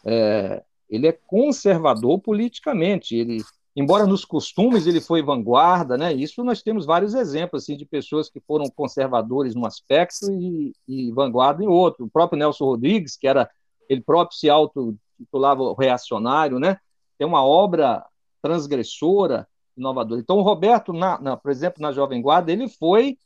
[0.05, 3.17] É, ele é conservador politicamente.
[3.17, 3.43] Ele
[3.77, 6.13] embora nos costumes ele foi vanguarda, né?
[6.13, 11.13] Isso nós temos vários exemplos assim de pessoas que foram conservadores num aspecto e, e
[11.13, 12.07] vanguarda em outro.
[12.07, 13.51] O próprio Nelson Rodrigues, que era
[13.89, 16.79] ele próprio se auto-titulava reacionário, né?
[17.19, 18.05] Tem uma obra
[18.41, 20.21] transgressora, inovadora.
[20.21, 23.19] Então o Roberto, na, na, por exemplo, na Jovem Guarda, ele foi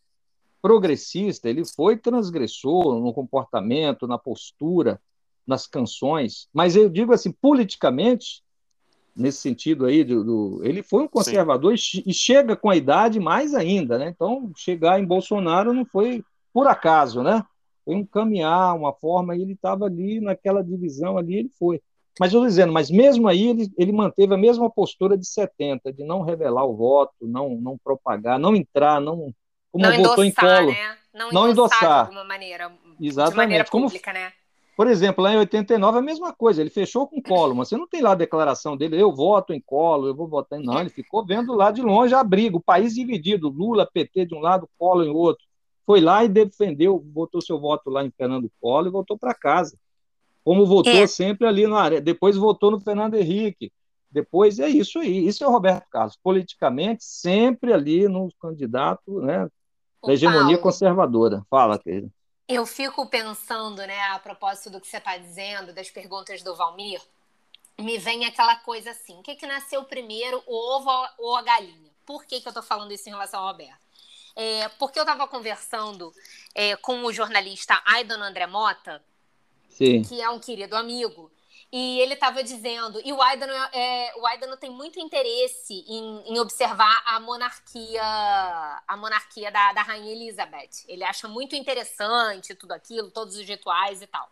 [0.61, 5.01] progressista, ele foi transgressor no comportamento, na postura,
[5.47, 6.49] nas canções.
[6.53, 8.43] Mas eu digo assim, politicamente
[9.17, 13.19] nesse sentido aí, do, do ele foi um conservador e, e, chega com a idade
[13.19, 14.09] mais ainda, né?
[14.09, 17.45] Então, chegar em Bolsonaro não foi por acaso, né?
[17.85, 21.81] Foi um caminhar, uma forma, e ele estava ali naquela divisão ali, ele foi.
[22.19, 25.93] Mas eu estou dizendo, mas mesmo aí ele, ele manteve a mesma postura de 70,
[25.93, 29.33] de não revelar o voto, não, não propagar, não entrar, não.
[29.71, 30.97] Como não votou endossar, em colo, né?
[31.15, 32.73] Não, não endossar, endossar de alguma maneira.
[33.01, 33.31] Exatamente.
[33.31, 34.33] De maneira pública, como, né?
[34.81, 37.87] Por exemplo, lá em 89 a mesma coisa, ele fechou com colo, mas você não
[37.87, 40.65] tem lá a declaração dele, eu voto em colo, eu vou votar em.
[40.65, 44.35] Não, ele ficou vendo lá de longe a briga, o país dividido, Lula, PT de
[44.35, 45.45] um lado, Colo em outro.
[45.85, 49.77] Foi lá e defendeu, botou seu voto lá em Fernando Colo e voltou para casa.
[50.45, 51.07] Como votou é.
[51.07, 52.01] sempre ali na área.
[52.01, 53.73] Depois votou no Fernando Henrique.
[54.11, 55.27] Depois é isso aí.
[55.27, 56.17] Isso é o Roberto Carlos.
[56.23, 59.49] Politicamente, sempre ali no candidato né,
[60.05, 60.59] da hegemonia Paulo.
[60.59, 61.47] conservadora.
[61.49, 62.11] Fala, querido.
[62.49, 67.01] Eu fico pensando, né, a propósito do que você está dizendo, das perguntas do Valmir,
[67.79, 71.91] me vem aquela coisa assim: o que, que nasceu primeiro, o ovo ou a galinha?
[72.05, 73.79] Por que, que eu estou falando isso em relação ao Roberto?
[74.35, 76.13] É, porque eu estava conversando
[76.55, 79.03] é, com o jornalista Aidan André Mota,
[79.71, 80.03] Sim.
[80.03, 81.31] que é um querido amigo,
[81.73, 86.41] e ele estava dizendo, e o Aidan, é, o Aidan tem muito interesse em, em,
[86.41, 90.85] observar a monarquia, a monarquia da, da rainha Elizabeth.
[90.89, 94.29] Ele acha muito interessante tudo aquilo, todos os rituais e tal.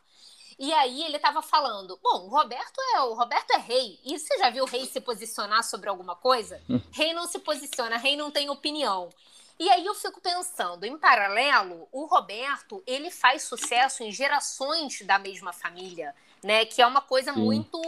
[0.58, 4.00] E aí ele estava falando, bom, o Roberto é o Roberto é rei.
[4.04, 6.60] E você já viu o rei se posicionar sobre alguma coisa?
[6.90, 9.08] rei não se posiciona, rei não tem opinião.
[9.58, 15.18] E aí eu fico pensando, em paralelo, o Roberto, ele faz sucesso em gerações da
[15.18, 16.64] mesma família, né?
[16.64, 17.40] Que é uma coisa Sim.
[17.40, 17.78] muito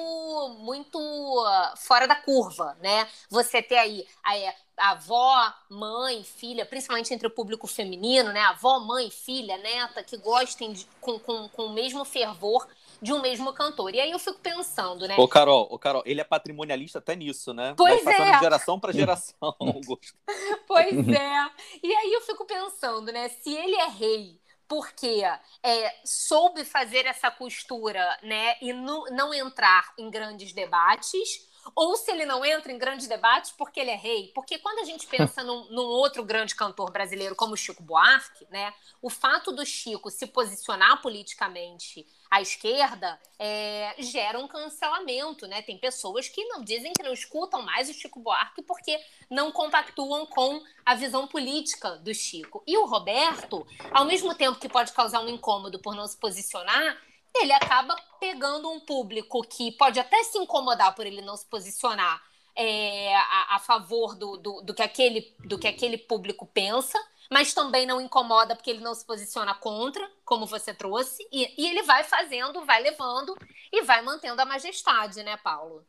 [0.59, 3.09] muito uh, fora da curva, né?
[3.29, 4.55] Você ter aí a,
[4.89, 8.41] a avó, mãe, filha, principalmente entre o público feminino, né?
[8.41, 12.67] Avó, mãe, filha, neta, que gostem de, com, com, com o mesmo fervor
[13.01, 13.95] de um mesmo cantor.
[13.95, 15.17] E aí eu fico pensando, né?
[15.19, 17.75] Ô, Carol, ô, Carol, ele é patrimonialista até nisso, né?
[17.77, 18.37] Pois Vai passando é.
[18.37, 19.57] de geração para geração.
[20.67, 21.51] pois é.
[21.83, 23.29] E aí eu fico pensando, né?
[23.29, 25.23] Se ele é rei porque
[25.65, 32.25] é, soube fazer essa costura, né, e não entrar em grandes debates, ou se ele
[32.25, 34.31] não entra em grandes debates porque ele é rei.
[34.35, 38.73] Porque quando a gente pensa num, num, outro grande cantor brasileiro como Chico Buarque, né,
[39.01, 45.63] o fato do Chico se posicionar politicamente à esquerda é, gera um cancelamento, né?
[45.63, 50.27] Tem pessoas que não dizem que não escutam mais o Chico Buarque porque não compactuam
[50.27, 52.63] com a visão política do Chico.
[52.67, 56.97] E o Roberto, ao mesmo tempo que pode causar um incômodo por não se posicionar,
[57.35, 62.21] ele acaba pegando um público que pode até se incomodar por ele não se posicionar
[62.57, 66.99] é, a, a, favor do, do, do, que aquele, do que aquele público pensa,
[67.31, 71.67] mas também não incomoda porque ele não se posiciona contra, como você trouxe, e, e
[71.67, 73.37] ele vai fazendo, vai levando
[73.73, 75.85] e vai mantendo a majestade, né, Paulo?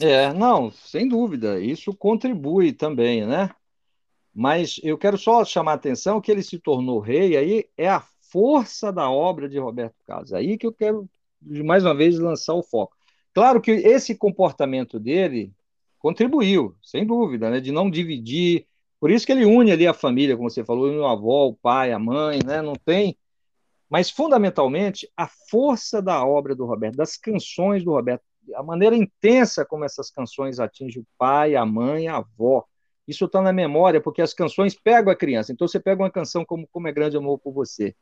[0.00, 3.50] É, não, sem dúvida, isso contribui também, né?
[4.34, 8.00] Mas eu quero só chamar a atenção que ele se tornou rei, aí é a
[8.30, 10.32] força da obra de Roberto Carlos.
[10.32, 11.08] Aí que eu quero,
[11.42, 12.96] mais uma vez, lançar o foco.
[13.32, 15.52] Claro que esse comportamento dele
[15.98, 18.66] contribuiu, sem dúvida, né, de não dividir.
[18.98, 21.92] Por isso que ele une ali a família, como você falou, a avó, o pai,
[21.92, 23.16] a mãe, né, não tem.
[23.88, 28.22] Mas, fundamentalmente, a força da obra do Roberto, das canções do Roberto,
[28.54, 32.64] a maneira intensa como essas canções atingem o pai, a mãe, a avó.
[33.06, 35.52] Isso está na memória, porque as canções pegam a criança.
[35.52, 37.94] Então, você pega uma canção como Como é Grande Amor por Você.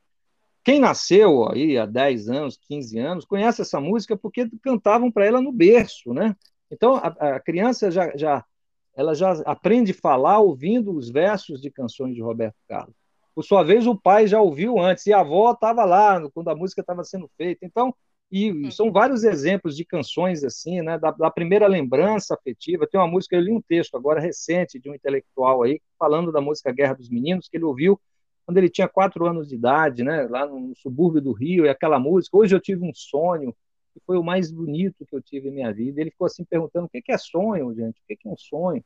[0.63, 5.41] Quem nasceu aí há 10 anos, 15 anos, conhece essa música porque cantavam para ela
[5.41, 6.35] no berço, né?
[6.71, 8.45] Então, a, a, criança já, já,
[8.95, 12.95] ela já aprende a falar ouvindo os versos de canções de Roberto Carlos.
[13.33, 16.55] Por sua vez, o pai já ouviu antes, e a avó estava lá quando a
[16.55, 17.65] música estava sendo feita.
[17.65, 17.95] Então,
[18.31, 18.69] e uhum.
[18.69, 20.99] são vários exemplos de canções assim, né?
[20.99, 22.87] Da, da, primeira lembrança afetiva.
[22.87, 26.41] Tem uma música, eu li um texto agora recente de um intelectual aí, falando da
[26.41, 27.99] música Guerra dos Meninos, que ele ouviu
[28.49, 31.99] quando ele tinha quatro anos de idade, né, lá no subúrbio do Rio, e aquela
[31.99, 32.35] música.
[32.35, 33.55] Hoje eu tive um sonho,
[33.93, 36.01] que foi o mais bonito que eu tive em minha vida.
[36.01, 37.99] Ele ficou assim perguntando: o que é sonho, gente?
[37.99, 38.83] O que é um sonho?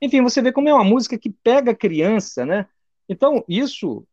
[0.00, 2.68] Enfim, você vê como é uma música que pega a criança, né?
[3.08, 4.06] Então, isso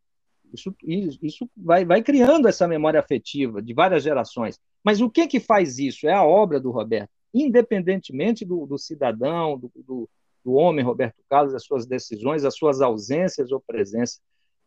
[0.51, 0.75] isso,
[1.21, 4.59] isso vai, vai criando essa memória afetiva de várias gerações.
[4.83, 6.07] Mas o que que faz isso?
[6.07, 7.11] É a obra do Roberto.
[7.31, 10.09] Independentemente do, do cidadão, do, do,
[10.43, 14.19] do homem Roberto Carlos, as suas decisões, as suas ausências ou presença.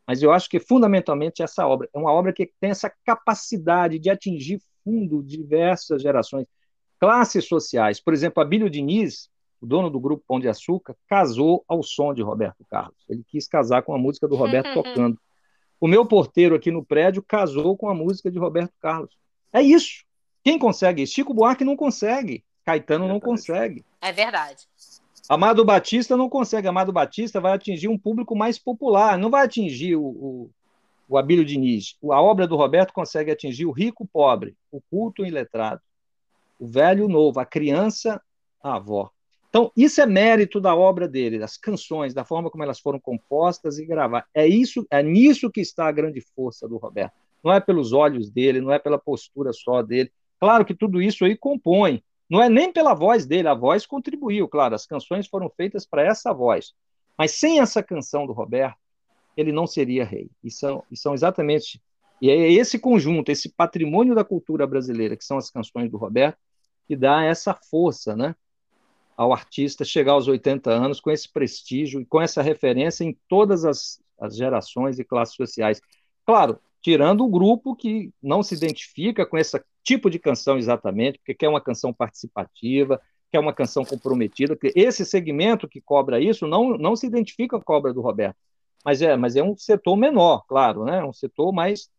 [0.07, 4.11] Mas eu acho que, fundamentalmente, essa obra é uma obra que tem essa capacidade de
[4.11, 6.47] atingir fundo diversas gerações,
[6.99, 8.01] classes sociais.
[8.01, 12.23] Por exemplo, Abílio Diniz, o dono do grupo Pão de Açúcar, casou ao som de
[12.23, 12.99] Roberto Carlos.
[13.09, 15.19] Ele quis casar com a música do Roberto tocando.
[15.81, 19.17] O meu porteiro aqui no prédio casou com a música de Roberto Carlos.
[19.53, 20.05] É isso.
[20.45, 21.07] Quem consegue?
[21.07, 22.45] Chico Buarque não consegue.
[22.65, 23.85] Caetano não consegue.
[24.01, 24.69] É verdade.
[25.31, 26.67] Amado Batista não consegue.
[26.67, 30.51] Amado Batista vai atingir um público mais popular, não vai atingir o, o,
[31.09, 31.97] o Abílio Diniz.
[32.11, 35.81] A obra do Roberto consegue atingir o rico, o pobre, o culto, o iletrado,
[36.59, 38.21] o velho, o novo, a criança,
[38.61, 39.09] a avó.
[39.49, 43.79] Então, isso é mérito da obra dele, das canções, da forma como elas foram compostas
[43.79, 44.29] e gravadas.
[44.35, 47.15] É isso, é nisso que está a grande força do Roberto.
[47.45, 50.11] Não é pelos olhos dele, não é pela postura só dele.
[50.41, 54.49] Claro que tudo isso aí compõe, não é nem pela voz dele, a voz contribuiu,
[54.49, 56.73] claro, as canções foram feitas para essa voz.
[57.19, 58.79] Mas sem essa canção do Roberto,
[59.37, 60.31] ele não seria rei.
[60.43, 61.83] E são, e são exatamente.
[62.23, 66.39] E é esse conjunto, esse patrimônio da cultura brasileira, que são as canções do Roberto,
[66.87, 68.35] que dá essa força né,
[69.17, 73.65] ao artista chegar aos 80 anos com esse prestígio e com essa referência em todas
[73.65, 75.81] as, as gerações e classes sociais.
[76.25, 81.35] Claro, tirando o grupo que não se identifica com esse tipo de canção exatamente, porque
[81.35, 84.59] quer uma canção participativa, quer uma canção comprometida.
[84.75, 88.37] Esse segmento que cobra isso não, não se identifica com a obra do Roberto,
[88.85, 91.05] mas é, mas é um setor menor, claro, né?
[91.05, 91.91] um setor mais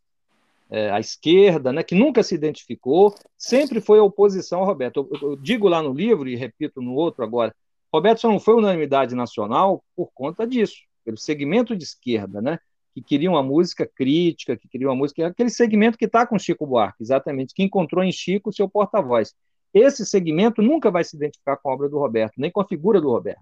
[0.69, 1.83] é, à esquerda, né?
[1.83, 5.07] que nunca se identificou, sempre foi oposição ao Roberto.
[5.11, 7.55] Eu, eu, digo lá no livro e repito no outro agora,
[7.93, 12.57] Roberto só não foi unanimidade nacional por conta disso, pelo segmento de esquerda, né?
[12.93, 15.27] Que queria uma música crítica, que queria uma música.
[15.27, 19.34] aquele segmento que está com Chico Buarque, exatamente, que encontrou em Chico o seu porta-voz.
[19.73, 22.99] Esse segmento nunca vai se identificar com a obra do Roberto, nem com a figura
[22.99, 23.41] do Roberto.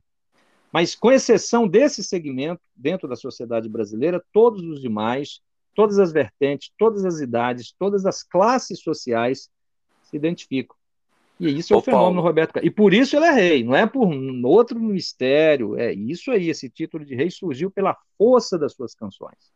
[0.71, 5.41] Mas, com exceção desse segmento, dentro da sociedade brasileira, todos os demais,
[5.73, 9.49] todas as vertentes, todas as idades, todas as classes sociais
[10.03, 10.75] se identificam.
[11.39, 12.27] E isso é o fenômeno Paulo.
[12.27, 12.67] Roberto Carlos.
[12.67, 14.09] E por isso ele é rei, não é por
[14.43, 15.77] outro mistério.
[15.79, 19.53] É isso aí, esse título de rei surgiu pela força das suas canções.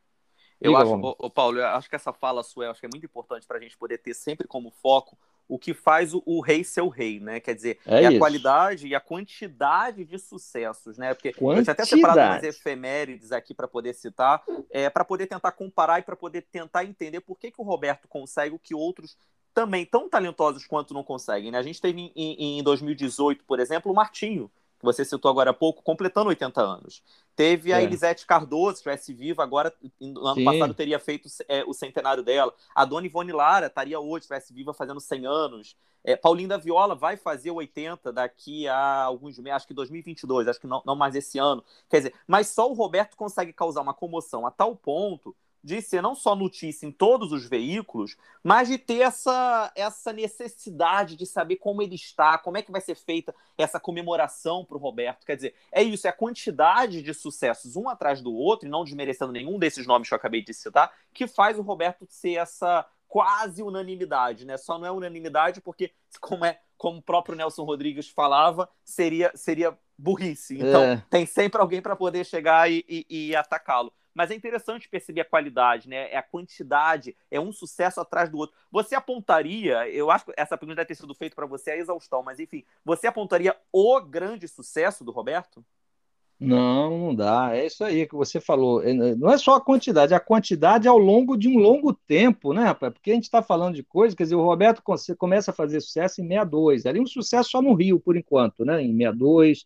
[0.61, 3.05] Eu Diga, acho, ô, Paulo, eu acho que essa fala sua acho que é muito
[3.05, 6.63] importante para a gente poder ter sempre como foco o que faz o, o, rei
[6.63, 7.41] ser o rei, né?
[7.41, 11.13] Quer dizer, é, é a qualidade e a quantidade de sucessos, né?
[11.13, 11.59] Porque quantidade.
[11.59, 14.41] eu tinha até separado umas efemérides aqui para poder citar,
[14.71, 18.07] é, para poder tentar comparar e para poder tentar entender por que, que o Roberto
[18.07, 19.17] consegue o que outros
[19.53, 21.51] também tão talentosos quanto não conseguem.
[21.51, 21.57] Né?
[21.57, 25.53] A gente teve em, em 2018, por exemplo, o Martinho, que você citou agora há
[25.53, 27.01] pouco, completando 80 anos.
[27.35, 27.83] Teve a é.
[27.83, 30.45] Elisete Cardoso, que estivesse viva agora, no ano Sim.
[30.45, 32.53] passado teria feito é, o centenário dela.
[32.75, 35.77] A Dona Ivone Lara estaria hoje, estivesse viva, fazendo 100 anos.
[36.03, 40.59] É, Paulinho da Viola vai fazer 80 daqui a alguns meses, acho que 2022, acho
[40.59, 41.63] que não, não mais esse ano.
[41.89, 45.33] Quer dizer, mas só o Roberto consegue causar uma comoção a tal ponto
[45.63, 51.15] de ser não só notícia em todos os veículos, mas de ter essa, essa necessidade
[51.15, 54.80] de saber como ele está, como é que vai ser feita essa comemoração para o
[54.80, 55.26] Roberto.
[55.26, 58.84] Quer dizer, é isso, é a quantidade de sucessos um atrás do outro, e não
[58.84, 62.86] desmerecendo nenhum desses nomes que eu acabei de citar, que faz o Roberto ser essa
[63.08, 64.58] quase unanimidade, né?
[64.58, 69.78] Só não é unanimidade porque, como é como o próprio Nelson Rodrigues falava, seria, seria
[69.97, 70.58] burrice.
[70.58, 71.04] Então, é.
[71.10, 73.93] tem sempre alguém para poder chegar e, e, e atacá-lo.
[74.13, 76.12] Mas é interessante perceber a qualidade, né?
[76.12, 78.56] É a quantidade, é um sucesso atrás do outro.
[78.71, 82.21] Você apontaria, eu acho que essa pergunta deve ter sido feita para você a exaustão,
[82.21, 85.65] mas enfim, você apontaria o grande sucesso do Roberto?
[86.39, 87.56] Não, não dá.
[87.56, 88.84] É isso aí que você falou.
[88.84, 92.54] É, não é só a quantidade, é a quantidade ao longo de um longo tempo,
[92.54, 92.93] né, rapaz?
[92.93, 94.84] Porque a gente está falando de coisas, quer dizer, o Roberto
[95.17, 96.86] começa a fazer sucesso em 62.
[96.86, 98.82] Ali um sucesso só no Rio, por enquanto, né?
[98.82, 99.65] Em 62,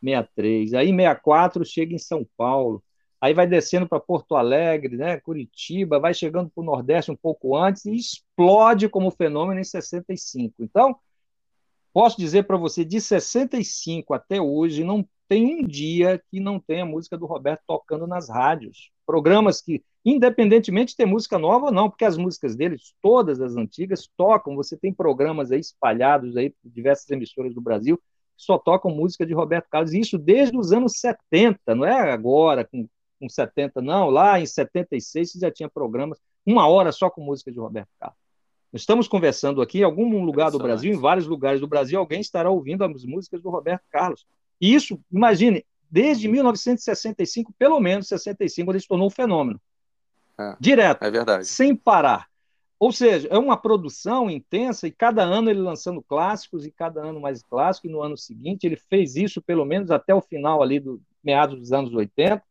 [0.00, 0.74] 63.
[0.74, 2.82] Aí em 64 chega em São Paulo
[3.20, 7.56] aí vai descendo para Porto Alegre, né, Curitiba, vai chegando para o Nordeste um pouco
[7.56, 10.54] antes e explode como fenômeno em 65.
[10.60, 10.96] Então,
[11.92, 16.84] posso dizer para você, de 65 até hoje, não tem um dia que não tenha
[16.84, 18.90] música do Roberto tocando nas rádios.
[19.04, 23.56] Programas que, independentemente de ter música nova ou não, porque as músicas dele, todas as
[23.56, 24.54] antigas, tocam.
[24.56, 27.96] Você tem programas aí espalhados aí por diversas emissoras do Brasil
[28.36, 32.12] que só tocam música de Roberto Carlos, e isso desde os anos 70, não é
[32.12, 32.86] agora, com
[33.18, 37.50] com 70, não, lá em 76 você já tinha programas, uma hora só com música
[37.50, 38.18] de Roberto Carlos.
[38.72, 42.50] Estamos conversando aqui em algum lugar do Brasil, em vários lugares do Brasil, alguém estará
[42.50, 44.26] ouvindo as músicas do Roberto Carlos.
[44.60, 49.60] E isso, imagine, desde 1965, pelo menos 65, quando ele se tornou um fenômeno.
[50.38, 51.02] É, Direto.
[51.02, 51.46] É verdade.
[51.46, 52.28] Sem parar.
[52.78, 57.18] Ou seja, é uma produção intensa e cada ano ele lançando clássicos e cada ano
[57.18, 57.86] mais clássico.
[57.86, 61.58] E no ano seguinte ele fez isso pelo menos até o final ali do meados
[61.58, 62.42] dos anos 80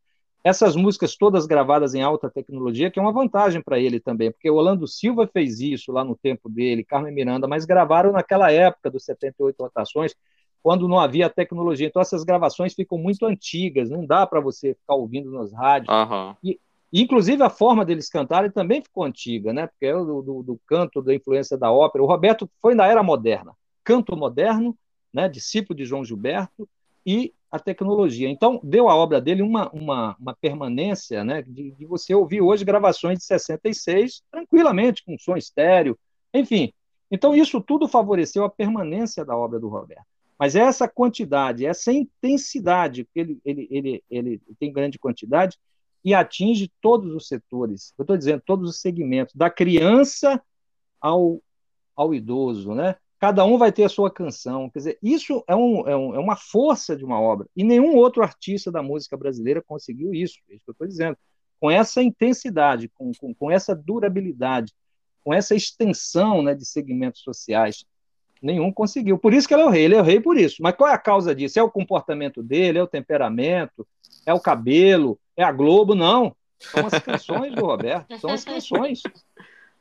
[0.46, 4.48] essas músicas todas gravadas em alta tecnologia, que é uma vantagem para ele também, porque
[4.48, 8.88] o Orlando Silva fez isso lá no tempo dele, Carmen Miranda, mas gravaram naquela época
[8.88, 10.14] dos 78 rotações,
[10.62, 11.88] quando não havia tecnologia.
[11.88, 15.92] Então essas gravações ficam muito antigas, não dá para você ficar ouvindo nas rádios.
[15.92, 16.36] Uhum.
[16.44, 16.60] E,
[16.92, 19.66] inclusive a forma deles cantarem também ficou antiga, né?
[19.66, 22.04] Porque é do, do, do canto, da influência da ópera.
[22.04, 24.78] O Roberto foi na era moderna, canto moderno,
[25.12, 25.28] né?
[25.28, 26.68] discípulo de João Gilberto,
[27.04, 28.28] e a tecnologia.
[28.28, 32.64] Então, deu à obra dele uma, uma, uma permanência, né, de, de, você ouvir hoje
[32.64, 35.98] gravações de 66 tranquilamente, com som estéreo,
[36.32, 36.72] enfim.
[37.10, 40.06] Então, isso tudo favoreceu a permanência da obra do Roberto.
[40.38, 45.58] Mas essa quantidade, essa intensidade, ele, ele, ele, ele tem grande quantidade
[46.04, 50.40] e atinge todos os setores, eu estou dizendo, todos os segmentos, da criança
[51.00, 51.40] ao,
[51.96, 52.96] ao idoso, né?
[53.26, 54.70] Cada um vai ter a sua canção.
[54.70, 57.48] Quer dizer, isso é, um, é, um, é uma força de uma obra.
[57.56, 61.18] E nenhum outro artista da música brasileira conseguiu isso, é isso que eu estou dizendo.
[61.58, 64.72] Com essa intensidade, com, com, com, essa durabilidade,
[65.24, 67.84] com essa extensão né, de segmentos sociais.
[68.40, 69.18] Nenhum conseguiu.
[69.18, 70.62] Por isso que ele é o rei, ele é o rei por isso.
[70.62, 71.58] Mas qual é a causa disso?
[71.58, 73.84] É o comportamento dele, é o temperamento,
[74.24, 75.96] é o cabelo, é a Globo?
[75.96, 76.36] Não.
[76.60, 79.02] São as canções do Roberto, são as canções.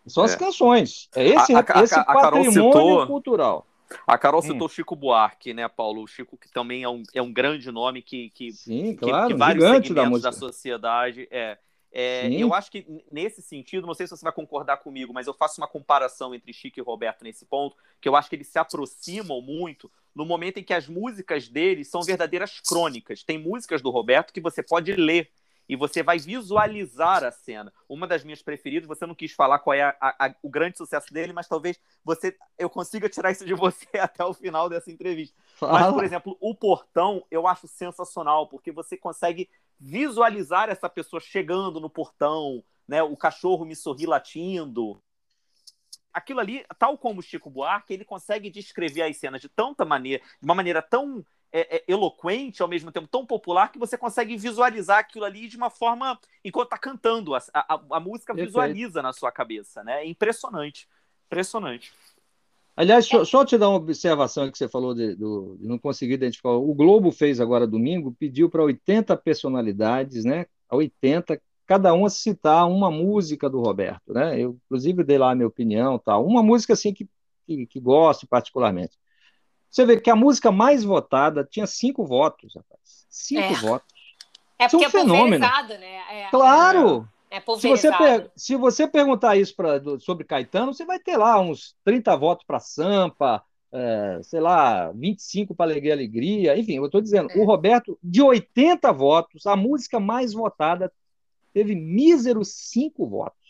[0.08, 0.38] São as é.
[0.38, 1.10] canções.
[1.16, 3.68] É esse, a, a, esse a, patrimônio citou, cultural.
[4.06, 4.44] A Carol hum.
[4.44, 6.04] citou Chico Buarque, né, Paulo?
[6.04, 9.34] O Chico, que também é um, é um grande nome que, que, Sim, claro, que,
[9.34, 11.28] que vários segmentos da, da sociedade.
[11.32, 11.58] É,
[11.98, 15.34] é, eu acho que nesse sentido, não sei se você vai concordar comigo, mas eu
[15.34, 18.60] faço uma comparação entre Chico e Roberto nesse ponto, que eu acho que eles se
[18.60, 23.24] aproximam muito no momento em que as músicas deles são verdadeiras crônicas.
[23.24, 25.30] Tem músicas do Roberto que você pode ler
[25.68, 27.74] e você vai visualizar a cena.
[27.90, 31.14] Uma das minhas preferidas, você não quis falar qual é a, a, o grande sucesso
[31.14, 35.36] dele, mas talvez você eu consiga tirar isso de você até o final dessa entrevista.
[35.60, 39.50] Mas, por exemplo, o portão eu acho sensacional, porque você consegue
[39.80, 43.02] visualizar essa pessoa chegando no portão, né?
[43.04, 45.02] O cachorro me sorri latindo.
[46.14, 50.24] Aquilo ali, tal como o Chico Buarque, ele consegue descrever as cenas de tanta maneira,
[50.24, 51.26] de uma maneira tão
[51.56, 55.56] é, é, eloquente, ao mesmo tempo tão popular, que você consegue visualizar aquilo ali de
[55.56, 56.20] uma forma.
[56.44, 58.50] Enquanto está cantando, a, a, a música Perfeito.
[58.50, 60.04] visualiza na sua cabeça, né?
[60.04, 60.86] É impressionante.
[61.28, 61.94] Impressionante.
[62.76, 66.16] Aliás, só, só, te dar uma observação que você falou de, do, de, não conseguir
[66.16, 66.50] identificar.
[66.50, 70.46] O Globo fez agora domingo, pediu para 80 personalidades, né?
[70.70, 74.38] 80, cada uma citar uma música do Roberto, né?
[74.38, 76.26] Eu, inclusive, dei lá a minha opinião, tal.
[76.26, 77.08] Uma música assim que,
[77.48, 78.98] que, que gosto particularmente.
[79.76, 83.06] Você vê que a música mais votada tinha cinco votos, rapaz.
[83.10, 83.56] Cinco é.
[83.56, 83.94] votos.
[84.58, 85.46] É porque Isso é um é fenômeno.
[85.78, 86.02] né?
[86.10, 87.06] É, claro!
[87.30, 88.32] É, é se, você per...
[88.38, 92.62] se você perguntar isso pra, sobre Caetano, você vai ter lá uns 30 votos para
[92.62, 96.58] Sampa, é, sei lá, 25 para Alegria Alegria.
[96.58, 100.90] Enfim, eu estou dizendo, o Roberto, de 80 votos, a música mais votada
[101.54, 103.45] teve míseros cinco votos.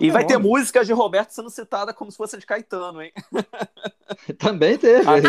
[0.00, 3.12] E vai ter músicas de Roberto sendo citada como se fosse de Caetano, hein?
[4.38, 5.04] Também teve.
[5.08, 5.20] Ah,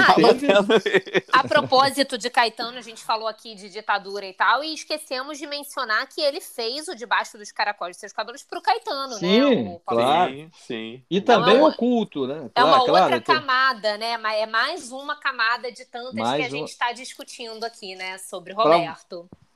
[0.73, 1.25] teve.
[1.31, 5.47] A propósito de Caetano, a gente falou aqui de ditadura e tal, e esquecemos de
[5.47, 9.19] mencionar que ele fez o Debaixo dos Caracóis de Seus Cabelos pro Caetano, né?
[9.19, 9.79] sim, né?
[9.85, 10.31] claro.
[10.31, 11.03] Sim, sim.
[11.09, 12.49] E então, também é uma, oculto, né?
[12.53, 14.17] É uma claro, outra camada, né?
[14.39, 18.17] É mais uma camada de tantas mais que a gente está discutindo aqui, né?
[18.17, 19.27] Sobre Roberto.
[19.29, 19.46] Pra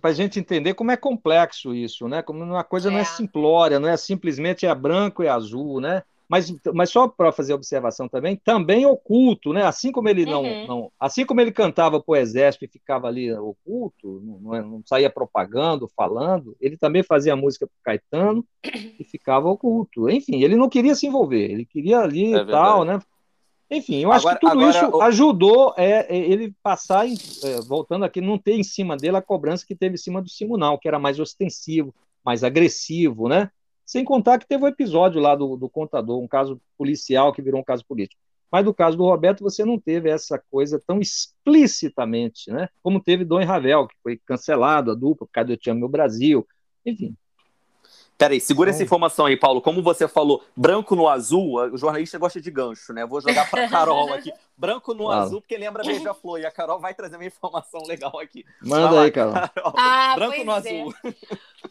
[0.00, 2.22] para a gente entender como é complexo isso, né?
[2.22, 2.92] Como uma coisa é.
[2.92, 6.02] não é simplória, não é simplesmente é branco e azul, né?
[6.28, 9.62] Mas, mas só para fazer observação também, também oculto, né?
[9.62, 10.66] Assim como ele não, uhum.
[10.66, 15.08] não, assim como ele cantava para o exército e ficava ali oculto, não, não, saía
[15.08, 20.10] propagando, falando, ele também fazia música para Caetano e ficava oculto.
[20.10, 23.00] Enfim, ele não queria se envolver, ele queria ali é e tal, né?
[23.70, 25.02] Enfim, eu acho agora, que tudo agora, isso o...
[25.02, 27.14] ajudou é, é, ele passar, em,
[27.44, 30.28] é, voltando aqui, não ter em cima dele a cobrança que teve em cima do
[30.30, 31.94] Simonal, que era mais ostensivo,
[32.24, 33.50] mais agressivo, né?
[33.84, 37.42] Sem contar que teve o um episódio lá do, do contador, um caso policial que
[37.42, 38.20] virou um caso político.
[38.50, 42.68] Mas no caso do Roberto, você não teve essa coisa tão explicitamente, né?
[42.82, 46.46] Como teve Dom Ravel, que foi cancelado, a dupla, Cadê Eu Te Amo Meu Brasil,
[46.84, 47.14] enfim.
[48.18, 49.62] Peraí, segura essa informação aí, Paulo.
[49.62, 53.06] Como você falou, branco no azul, o jornalista gosta de gancho, né?
[53.06, 54.32] Vou jogar para Carol aqui.
[54.58, 56.40] Branco no azul, porque lembra Beija-Flor.
[56.40, 58.44] E a Carol vai trazer uma informação legal aqui.
[58.60, 59.34] Manda lá, aí, Carol.
[59.34, 59.72] Carol.
[59.76, 60.56] Ah, branco no é.
[60.56, 60.94] azul.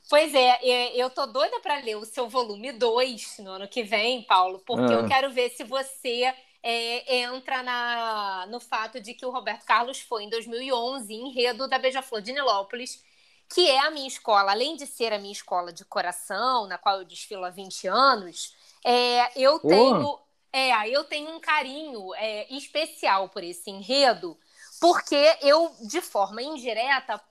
[0.10, 4.22] Pois é, eu tô doida para ler o seu volume 2 no ano que vem,
[4.24, 5.00] Paulo, porque ah.
[5.00, 6.34] eu quero ver se você
[6.64, 11.78] é, entra na, no fato de que o Roberto Carlos foi, em 2011, enredo da
[11.78, 13.04] Beija-Flor de Nilópolis
[13.50, 17.00] que é a minha escola, além de ser a minha escola de coração, na qual
[17.00, 20.20] eu desfilo há 20 anos, é, eu tenho
[20.52, 24.38] é, eu tenho um carinho é, especial por esse enredo,
[24.80, 27.22] porque eu, de forma indireta,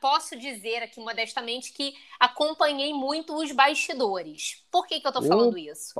[0.00, 4.66] posso dizer aqui modestamente que acompanhei muito os bastidores.
[4.70, 5.94] Por que, que eu estou falando isso?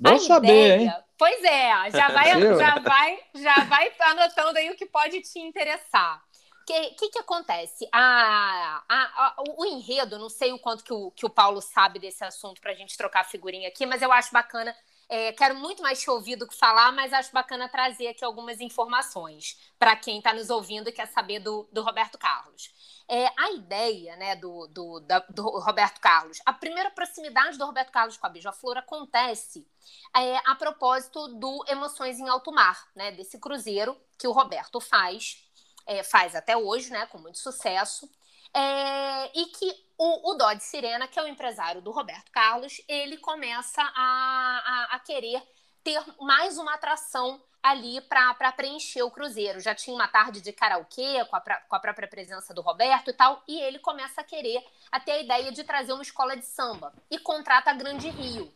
[0.00, 1.04] Bom a saber, ideia, hein?
[1.18, 6.22] Pois é, já vai, já vai, já vai anotando aí o que pode te interessar
[6.68, 7.88] que, que, que acontece?
[7.90, 11.98] A, a, a, o enredo, não sei o quanto que o, que o Paulo sabe
[11.98, 14.76] desse assunto para a gente trocar figurinha aqui, mas eu acho bacana.
[15.10, 18.60] É, quero muito mais te ouvir do que falar, mas acho bacana trazer aqui algumas
[18.60, 22.70] informações para quem está nos ouvindo e quer saber do, do Roberto Carlos.
[23.08, 27.90] É, a ideia né, do, do, da, do Roberto Carlos, a primeira proximidade do Roberto
[27.90, 29.66] Carlos com a Beija-Flor acontece
[30.14, 35.47] é, a propósito do Emoções em Alto Mar, né, desse cruzeiro que o Roberto faz
[35.88, 38.08] é, faz até hoje, né, com muito sucesso,
[38.54, 43.16] é, e que o, o Dodge Sirena, que é o empresário do Roberto Carlos, ele
[43.16, 45.42] começa a, a, a querer
[45.82, 49.60] ter mais uma atração ali para preencher o cruzeiro.
[49.60, 53.12] Já tinha uma tarde de karaokê com a, com a própria presença do Roberto e
[53.14, 54.62] tal, e ele começa a querer
[54.92, 58.52] até a ideia de trazer uma escola de samba e contrata a Grande Rio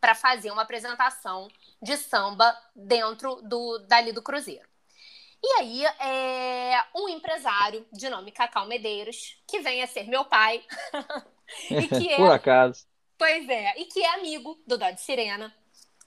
[0.00, 1.48] para fazer uma apresentação
[1.82, 4.68] de samba dentro do dali do cruzeiro.
[5.42, 10.64] E aí, é um empresário de nome Cacau Medeiros, que vem a ser meu pai,
[11.70, 12.86] e que é, Por acaso.
[13.18, 15.54] Pois é, e que é amigo do Dodge Sirena,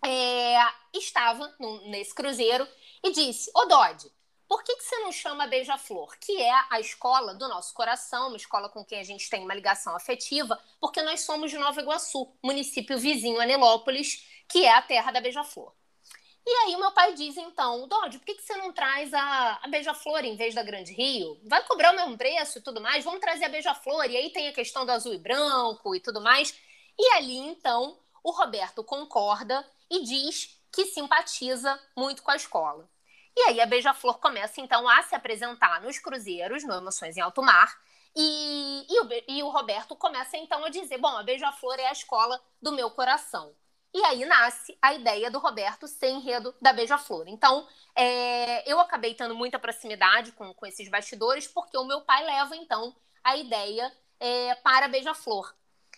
[0.06, 0.56] é,
[0.94, 2.68] estava no, nesse cruzeiro
[3.04, 4.12] e disse: Ô Dodge,
[4.48, 8.38] por que, que você não chama Beija-Flor, que é a escola do nosso coração, uma
[8.38, 12.36] escola com quem a gente tem uma ligação afetiva, porque nós somos de Nova Iguaçu,
[12.44, 15.74] município vizinho a Nelópolis, que é a terra da Beija-Flor.
[16.52, 19.60] E aí o meu pai diz, então, Dodge, por que, que você não traz a,
[19.62, 21.40] a Beija-Flor em vez da Grande Rio?
[21.44, 23.06] Vai cobrar o mesmo preço e tudo mais?
[23.06, 24.10] Vamos trazer a Beija-Flor.
[24.10, 26.60] E aí tem a questão do azul e branco e tudo mais.
[26.98, 32.90] E ali, então, o Roberto concorda e diz que simpatiza muito com a escola.
[33.38, 37.44] E aí a Beija-Flor começa, então, a se apresentar nos cruzeiros, no Emoções em Alto
[37.44, 37.80] Mar,
[38.16, 41.92] e, e, o, e o Roberto começa, então, a dizer, bom, a Beija-Flor é a
[41.92, 43.54] escola do meu coração.
[43.94, 47.28] E aí nasce a ideia do Roberto ser enredo da Beija-Flor.
[47.28, 52.24] Então, é, eu acabei tendo muita proximidade com, com esses bastidores, porque o meu pai
[52.24, 55.54] leva, então, a ideia é, para Beija-Flor.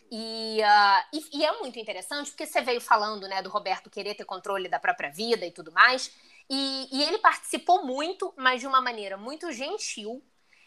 [0.09, 4.13] E, uh, e, e, é muito interessante, porque você veio falando né, do Roberto querer
[4.13, 6.13] ter controle da própria vida e tudo mais.
[6.49, 10.21] E, e ele participou muito, mas de uma maneira muito gentil,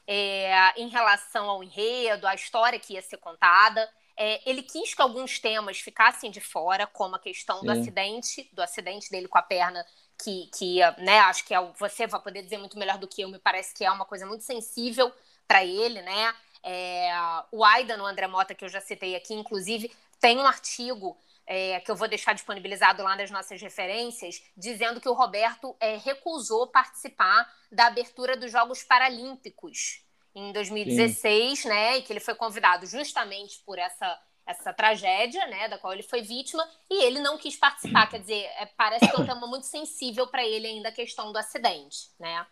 [0.06, 3.86] é, em relação ao enredo, à história que ia ser contada.
[4.16, 7.66] É, ele quis que alguns temas ficassem de fora, como a questão Sim.
[7.66, 9.84] do acidente, do acidente dele com a perna,
[10.22, 13.28] que, que né, acho que é, você vai poder dizer muito melhor do que eu,
[13.28, 15.12] me parece que é uma coisa muito sensível
[15.46, 16.34] para ele, né?
[16.62, 17.10] É,
[17.52, 21.80] o Aida, no André Mota, que eu já citei aqui, inclusive, tem um artigo é,
[21.80, 26.66] que eu vou deixar disponibilizado lá nas nossas referências, dizendo que o Roberto é, recusou
[26.68, 30.03] participar da abertura dos Jogos Paralímpicos
[30.34, 31.68] em 2016, Sim.
[31.68, 31.98] né?
[31.98, 36.20] E que ele foi convidado justamente por essa essa tragédia, né, da qual ele foi
[36.20, 38.08] vítima, e ele não quis participar.
[38.08, 41.32] Quer dizer, é, parece que é um tema muito sensível para ele ainda a questão
[41.32, 42.46] do acidente, né?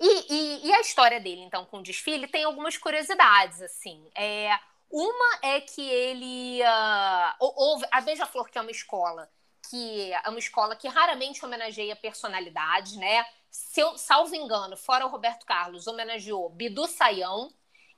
[0.00, 4.10] E, e, e, a história dele, então, com o desfile, tem algumas curiosidades, assim.
[4.14, 4.50] É,
[4.90, 6.60] uma é que ele.
[6.62, 9.28] Uh, a Beija-Flor, que é uma escola
[9.70, 13.24] que é uma escola que raramente homenageia personalidades, né?
[13.58, 17.50] Se eu, salvo engano, fora o Roberto Carlos, homenageou Bidu Saião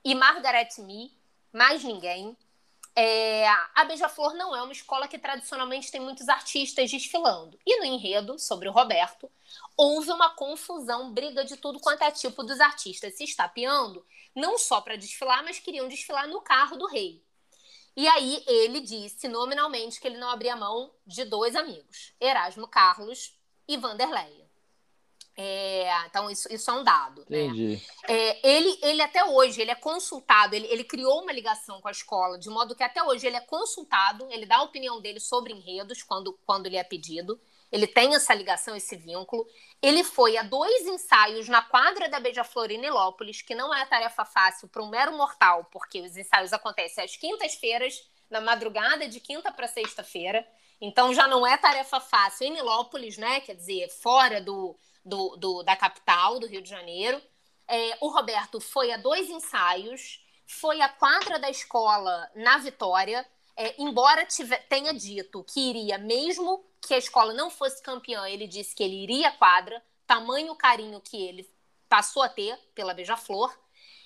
[0.04, 1.12] e Margaret Me,
[1.52, 2.36] mais ninguém.
[2.94, 7.58] É, a Beija-Flor não é uma escola que tradicionalmente tem muitos artistas desfilando.
[7.66, 9.28] E no enredo, sobre o Roberto,
[9.76, 14.06] houve uma confusão, briga de tudo quanto é tipo dos artistas se estapeando,
[14.36, 17.20] não só para desfilar, mas queriam desfilar no carro do rei.
[17.96, 23.36] E aí ele disse nominalmente que ele não abria mão de dois amigos, Erasmo Carlos
[23.66, 24.47] e Vanderleia.
[25.40, 27.24] É, então, isso, isso é um dado.
[27.28, 27.42] Né?
[27.42, 27.76] Entendi.
[27.76, 27.80] Né?
[28.08, 31.92] É, ele, ele até hoje, ele é consultado, ele, ele criou uma ligação com a
[31.92, 35.52] escola, de modo que até hoje ele é consultado, ele dá a opinião dele sobre
[35.52, 37.40] enredos quando, quando lhe é pedido.
[37.70, 39.46] Ele tem essa ligação, esse vínculo.
[39.80, 44.24] Ele foi a dois ensaios na quadra da Beija-Flor em Nilópolis, que não é tarefa
[44.24, 49.52] fácil para um mero mortal, porque os ensaios acontecem às quintas-feiras, na madrugada de quinta
[49.52, 50.44] para sexta-feira.
[50.80, 53.40] Então já não é tarefa fácil em Nilópolis, né?
[53.40, 54.76] Quer dizer, fora do,
[55.08, 57.20] do, do, da capital, do Rio de Janeiro.
[57.66, 63.74] É, o Roberto foi a dois ensaios, foi à quadra da escola na Vitória, é,
[63.82, 64.26] embora
[64.68, 69.02] tenha dito que iria, mesmo que a escola não fosse campeã, ele disse que ele
[69.02, 71.48] iria à quadra, tamanho carinho que ele
[71.88, 73.52] passou a ter pela Beija-Flor.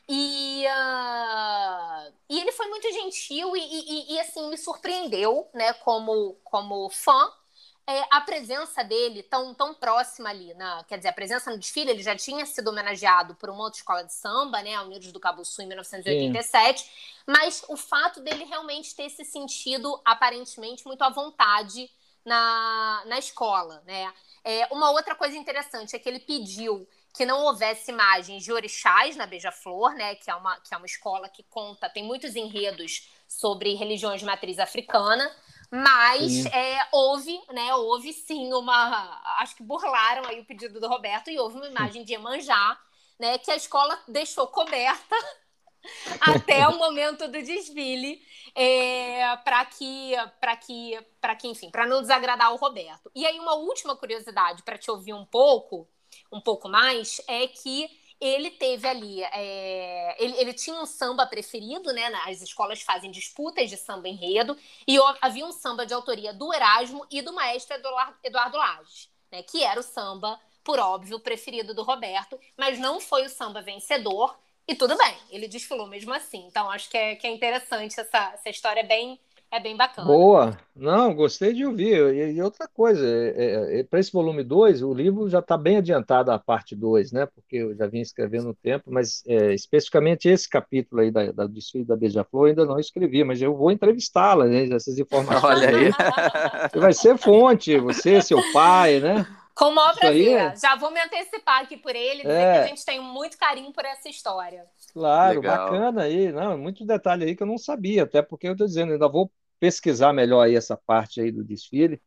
[0.09, 6.34] E, uh, e ele foi muito gentil e, e, e, assim me surpreendeu, né, como,
[6.42, 7.32] como fã,
[7.87, 11.91] é, a presença dele tão, tão próxima ali, na, quer dizer, a presença no desfile,
[11.91, 15.18] ele já tinha sido homenageado por uma outra escola de samba, né, a Unidos do
[15.18, 16.91] Cabo Sul, em 1987, Sim.
[17.26, 21.91] mas o fato dele realmente ter se sentido, aparentemente, muito à vontade
[22.24, 24.12] na, na escola, né.
[24.45, 29.16] É, uma outra coisa interessante é que ele pediu que não houvesse imagens de orixás
[29.16, 33.09] na Beija-Flor, né, que é, uma, que é uma escola que conta, tem muitos enredos
[33.28, 35.30] sobre religiões de matriz africana,
[35.75, 37.75] mas é, houve, né?
[37.75, 39.23] Houve sim uma.
[39.39, 42.79] Acho que burlaram aí o pedido do Roberto e houve uma imagem de Iemanjá,
[43.18, 43.39] né?
[43.39, 45.16] Que a escola deixou coberta
[46.20, 48.20] até o momento do desfile
[48.55, 53.41] é, para que para que para que enfim para não desagradar o Roberto e aí
[53.41, 55.89] uma última curiosidade para te ouvir um pouco
[56.31, 57.89] um pouco mais é que
[58.23, 59.23] ele teve ali.
[59.25, 62.07] É, ele, ele, tinha um samba preferido, né?
[62.27, 64.57] As escolas fazem disputas de samba enredo,
[64.87, 67.77] e havia um samba de autoria do Erasmo e do maestro
[68.23, 69.43] Eduardo, Lages, né?
[69.43, 74.39] Que era o samba, por óbvio, preferido do Roberto, mas não foi o samba vencedor,
[74.66, 76.47] e tudo bem, ele desfilou mesmo assim.
[76.47, 79.18] Então, acho que é, que é interessante essa, essa história, bem,
[79.53, 80.09] É bem bacana.
[80.09, 80.59] Boa.
[80.74, 82.14] Não, gostei de ouvir.
[82.14, 85.59] E, e outra coisa, é, é, é para esse volume 2, o livro já está
[85.59, 87.26] bem adiantado a parte 2, né?
[87.26, 91.46] Porque eu já vim escrevendo um tempo, mas é, especificamente esse capítulo aí da, da
[91.46, 94.74] desfile da Beija-Flor ainda não escrevi, mas eu vou entrevistá-la, né?
[94.74, 95.44] Essas informações.
[95.44, 96.70] Olha aí.
[96.80, 99.26] vai ser fonte, você, seu pai, né?
[99.55, 100.34] Com o maior prazer.
[100.34, 100.57] É...
[100.57, 102.53] Já vou me antecipar aqui por ele, dizer é...
[102.55, 104.64] que a gente tem muito carinho por essa história.
[104.94, 105.57] Claro, Legal.
[105.59, 106.32] bacana aí.
[106.32, 109.30] Não, muito detalhe aí que eu não sabia, até porque eu estou dizendo, ainda vou
[109.63, 112.03] pesquisar melhor aí essa parte aí do desfile.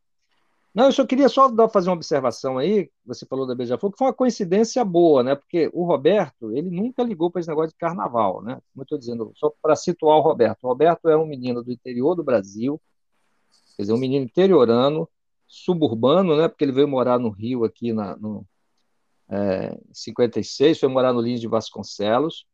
[0.74, 3.96] Não, eu só queria só dar, fazer uma observação aí, você falou da Beija-Flor, que
[3.96, 5.34] foi uma coincidência boa, né?
[5.34, 8.56] Porque o Roberto, ele nunca ligou para esse negócio de carnaval, né?
[8.56, 10.64] Como eu estou dizendo, só para situar o Roberto.
[10.64, 12.78] O Roberto é um menino do interior do Brasil,
[13.74, 15.08] quer dizer, um menino interiorano,
[15.46, 16.48] suburbano, né?
[16.48, 18.46] Porque ele veio morar no Rio aqui na, no
[19.30, 22.44] é, 56, foi morar no Lins de Vasconcelos,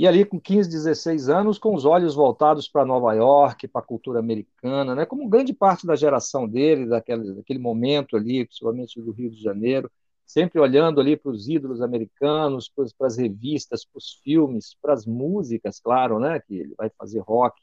[0.00, 3.84] e ali com 15, 16 anos, com os olhos voltados para Nova York, para a
[3.84, 5.04] cultura americana, né?
[5.04, 9.92] como grande parte da geração dele, daquele, daquele momento ali, principalmente do Rio de Janeiro,
[10.24, 15.04] sempre olhando ali para os ídolos americanos, para as revistas, para os filmes, para as
[15.04, 16.40] músicas, claro, né?
[16.40, 17.60] que ele vai fazer rock,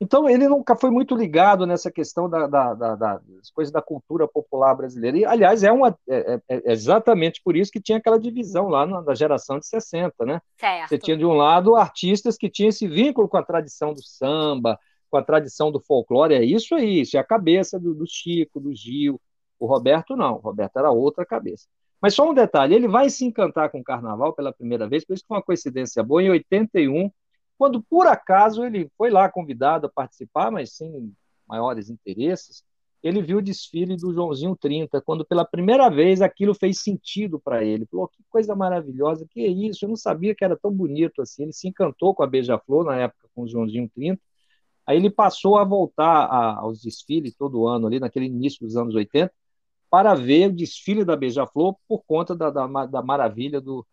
[0.00, 4.28] então, ele nunca foi muito ligado nessa questão da, da, da, das coisas da cultura
[4.28, 5.18] popular brasileira.
[5.18, 8.86] E, aliás, é, uma, é, é, é exatamente por isso que tinha aquela divisão lá
[8.86, 10.40] na, na geração de 60, né?
[10.56, 10.88] Certo.
[10.88, 14.78] Você tinha, de um lado, artistas que tinham esse vínculo com a tradição do samba,
[15.10, 16.34] com a tradição do folclore.
[16.34, 19.20] É isso aí, isso é a cabeça do, do Chico, do Gil.
[19.58, 21.66] O Roberto não, o Roberto era outra cabeça.
[22.00, 25.14] Mas só um detalhe, ele vai se encantar com o carnaval pela primeira vez, por
[25.14, 27.10] isso que foi uma coincidência boa, em 81,
[27.58, 31.12] quando por acaso ele foi lá convidado a participar, mas sem
[31.46, 32.62] maiores interesses,
[33.02, 37.64] ele viu o desfile do Joãozinho 30, quando pela primeira vez aquilo fez sentido para
[37.64, 37.86] ele.
[37.86, 39.84] Falou, que coisa maravilhosa, que é isso?
[39.84, 41.44] Eu não sabia que era tão bonito assim.
[41.44, 44.20] Ele se encantou com a Beija-Flor na época com o Joãozinho 30.
[44.86, 48.94] Aí ele passou a voltar a, aos desfiles todo ano, ali naquele início dos anos
[48.94, 49.32] 80,
[49.90, 53.86] para ver o desfile da Beija-Flor por conta da, da, da maravilha do,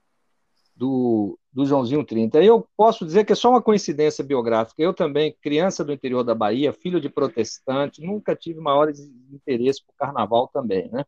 [0.76, 2.44] do, do Joãozinho 30.
[2.44, 4.82] Eu posso dizer que é só uma coincidência biográfica.
[4.82, 9.00] Eu também, criança do interior da Bahia, filho de protestante, nunca tive maiores
[9.32, 11.06] interesse por carnaval também, né?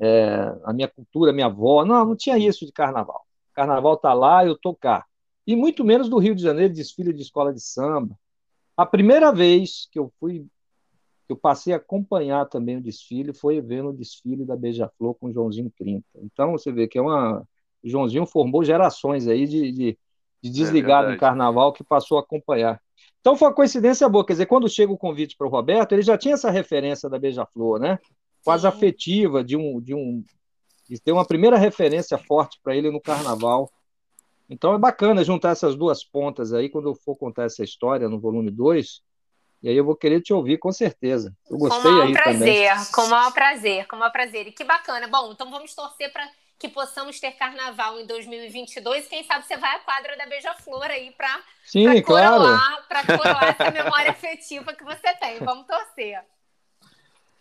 [0.00, 3.24] É, a minha cultura, minha avó, não, não tinha isso de carnaval.
[3.54, 5.06] Carnaval tá lá, eu tô cá.
[5.46, 8.18] E muito menos do Rio de Janeiro, desfile de escola de samba.
[8.76, 10.46] A primeira vez que eu fui,
[11.26, 15.26] que eu passei a acompanhar também o desfile, foi vendo o desfile da Beija-Flor com
[15.26, 16.04] o Joãozinho 30.
[16.16, 17.46] Então, você vê que é uma
[17.82, 19.98] o Joãozinho formou gerações aí de, de,
[20.42, 22.80] de desligado é carnaval que passou a acompanhar.
[23.20, 26.02] Então foi uma coincidência boa, quer dizer, quando chega o convite para o Roberto, ele
[26.02, 27.98] já tinha essa referência da Beija-Flor, né?
[28.44, 28.68] Quase Sim.
[28.68, 30.24] afetiva, de um, de um
[30.88, 33.70] de ter uma primeira referência forte para ele no carnaval.
[34.50, 38.20] Então é bacana juntar essas duas pontas aí quando eu for contar essa história no
[38.20, 39.00] volume 2.
[39.62, 41.34] E aí eu vou querer te ouvir com certeza.
[41.48, 42.86] Eu gostei com maior aí prazer, também.
[42.92, 44.48] Com o maior prazer, com o maior prazer.
[44.48, 45.06] E que bacana.
[45.06, 46.28] Bom, então vamos torcer para
[46.62, 49.08] que possamos ter carnaval em 2022.
[49.08, 51.42] Quem sabe você vai à quadra da Beija-Flor aí para
[52.04, 53.18] coroar, claro.
[53.18, 55.40] coroar essa memória afetiva que você tem.
[55.40, 56.22] Vamos torcer.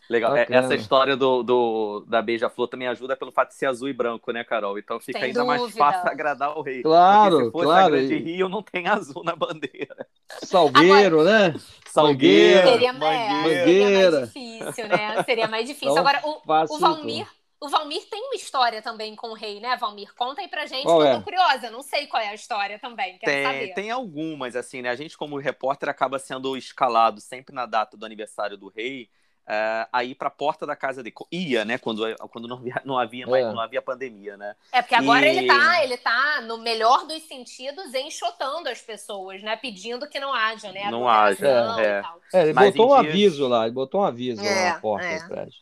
[0.09, 0.35] Legal.
[0.35, 3.93] É, essa história do, do da Beija-Flor também ajuda pelo fato de ser azul e
[3.93, 4.79] branco, né, Carol?
[4.79, 5.61] Então fica Sem ainda dúvida.
[5.61, 6.81] mais fácil agradar o rei.
[6.81, 7.85] Claro, Porque se fosse claro.
[7.85, 10.07] a Grande Rio, não tem azul na bandeira.
[10.43, 11.59] Salgueiro, Agora, né?
[11.85, 13.51] Salgueiro, seria, mangueira.
[13.51, 15.23] É, seria mais difícil, né?
[15.23, 15.91] Seria mais difícil.
[15.91, 17.27] Então, Agora, o, o Valmir
[17.61, 20.11] o Valmir tem uma história também com o rei, né, Valmir?
[20.15, 21.21] Conta aí pra gente, que eu tô é?
[21.21, 21.69] curiosa.
[21.69, 23.73] Não sei qual é a história também, quero tem, saber.
[23.75, 24.89] Tem algumas, assim, né?
[24.89, 29.11] A gente, como repórter, acaba sendo escalado sempre na data do aniversário do rei,
[29.43, 31.13] uh, aí para a porta da casa dele.
[31.31, 31.77] Ia, né?
[31.77, 33.51] Quando, quando não, havia, não, havia, mais, é.
[33.51, 34.55] não havia pandemia, né?
[34.71, 35.37] É, porque agora e...
[35.37, 39.55] ele, tá, ele tá, no melhor dos sentidos, enxotando as pessoas, né?
[39.55, 40.89] Pedindo que não haja, né?
[40.89, 41.47] Não haja,
[41.79, 42.01] é.
[42.33, 42.41] é.
[42.41, 43.13] ele Mas botou um dias...
[43.13, 45.27] aviso lá, ele botou um aviso é, lá na porta é.
[45.27, 45.61] prédio.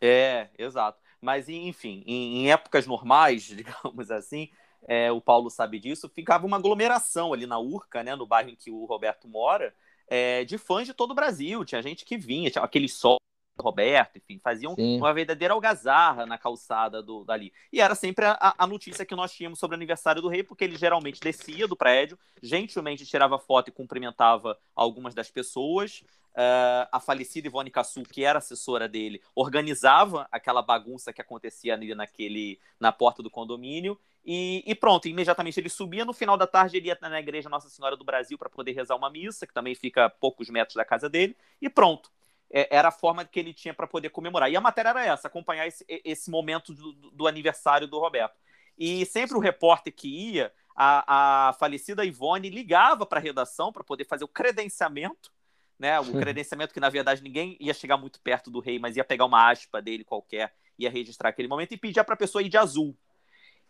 [0.00, 1.05] É, exato.
[1.26, 4.48] Mas, enfim, em, épocas normais, digamos assim,
[4.86, 8.54] é, o Paulo sabe disso, ficava uma aglomeração ali na Urca, né, no bairro em
[8.54, 9.74] que o Roberto mora,
[10.06, 11.64] é, de fãs de todo o Brasil.
[11.64, 13.16] Tinha gente que vinha, tinha aquele sol
[13.58, 14.98] Roberto, enfim, faziam Sim.
[14.98, 17.52] uma verdadeira algazarra na calçada do, dali.
[17.72, 20.64] E era sempre a, a, notícia que nós tínhamos sobre o aniversário do rei, porque
[20.64, 26.02] ele geralmente descia do prédio, gentilmente tirava foto e cumprimentava algumas das pessoas.
[26.34, 31.94] Uh, a falecida Ivone Cassu, que era assessora dele, organizava aquela bagunça que acontecia ali
[31.94, 33.98] naquele, na porta do condomínio.
[34.22, 36.04] E, e, pronto, imediatamente ele subia.
[36.04, 38.96] No final da tarde, ele ia na igreja Nossa Senhora do Brasil para poder rezar
[38.96, 41.34] uma missa, que também fica a poucos metros da casa dele.
[41.62, 42.10] E pronto.
[42.50, 44.50] É, era a forma que ele tinha para poder comemorar.
[44.50, 48.36] E a matéria era essa: acompanhar esse, esse momento do, do, aniversário do Roberto.
[48.78, 53.82] E sempre o repórter que ia, a, a falecida Ivone ligava para a redação para
[53.82, 55.30] poder fazer o credenciamento
[55.78, 55.98] né?
[56.00, 59.24] O credenciamento que, na verdade, ninguém ia chegar muito perto do rei, mas ia pegar
[59.24, 62.56] uma aspa dele qualquer, ia registrar aquele momento e pedir para a pessoa ir de
[62.56, 62.96] azul.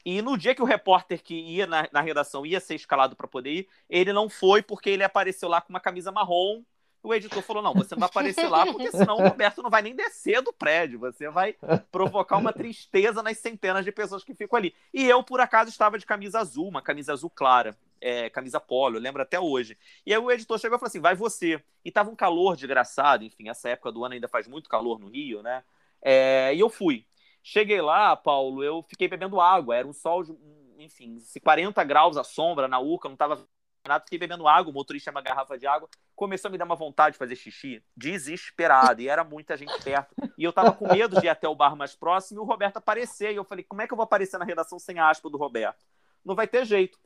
[0.05, 3.27] E no dia que o repórter que ia na, na redação ia ser escalado para
[3.27, 6.63] poder ir, ele não foi porque ele apareceu lá com uma camisa marrom.
[7.07, 9.81] O editor falou: não, você não vai aparecer lá, porque senão o Roberto não vai
[9.81, 10.99] nem descer do prédio.
[10.99, 11.55] Você vai
[11.93, 14.75] provocar uma tristeza nas centenas de pessoas que ficam ali.
[14.93, 18.97] E eu, por acaso, estava de camisa azul, uma camisa azul clara, é, camisa polo,
[18.97, 19.79] eu lembro até hoje.
[20.05, 21.63] E aí o editor chegou e falou assim: vai você.
[21.85, 25.07] E tava um calor desgraçado, enfim, essa época do ano ainda faz muito calor no
[25.07, 25.63] Rio, né?
[26.03, 27.07] É, e eu fui.
[27.41, 29.77] Cheguei lá, Paulo, eu fiquei bebendo água.
[29.77, 30.37] Era um sol, de,
[30.77, 33.47] enfim, 40 graus à sombra na Uca, não estava
[33.89, 34.05] nada.
[34.05, 35.89] Fiquei bebendo água, o motorista uma garrafa de água.
[36.15, 40.15] Começou a me dar uma vontade de fazer xixi, desesperado, e era muita gente perto.
[40.37, 42.79] E eu tava com medo de ir até o bar mais próximo e o Roberto
[42.79, 43.33] aparecer.
[43.33, 45.37] E eu falei, como é que eu vou aparecer na redação sem a aspa do
[45.37, 45.85] Roberto?
[46.25, 46.99] Não vai ter jeito.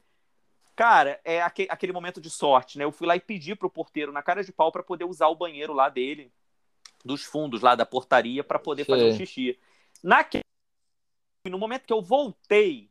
[0.77, 2.85] Cara, é aquele momento de sorte, né?
[2.85, 5.35] Eu fui lá e pedi pro porteiro na cara de pau para poder usar o
[5.35, 6.33] banheiro lá dele,
[7.05, 8.93] dos fundos lá da portaria, para poder Sim.
[8.93, 9.59] fazer o xixi.
[10.03, 10.45] Naquele...
[11.49, 12.91] No momento que eu voltei,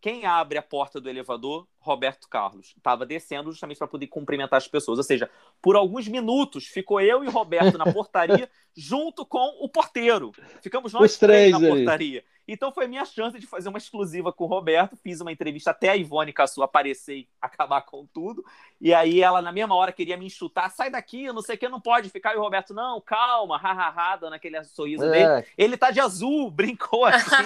[0.00, 1.68] quem abre a porta do elevador?
[1.80, 2.74] Roberto Carlos.
[2.76, 4.98] Estava descendo justamente para poder cumprimentar as pessoas.
[4.98, 9.68] Ou seja, por alguns minutos ficou eu e o Roberto na portaria junto com o
[9.68, 10.32] porteiro.
[10.62, 12.24] Ficamos nós Os três, três na portaria.
[12.52, 14.96] Então foi minha chance de fazer uma exclusiva com o Roberto.
[14.96, 18.44] Fiz uma entrevista até a Ivone Caçu aparecer e acabar com tudo.
[18.80, 20.68] E aí ela, na mesma hora, queria me enxutar.
[20.70, 22.34] Sai daqui, não sei o que, não pode ficar.
[22.34, 25.10] E o Roberto, não, calma, hahaha, dando aquele sorriso é.
[25.10, 25.46] dele.
[25.56, 27.36] Ele tá de azul, brincou assim.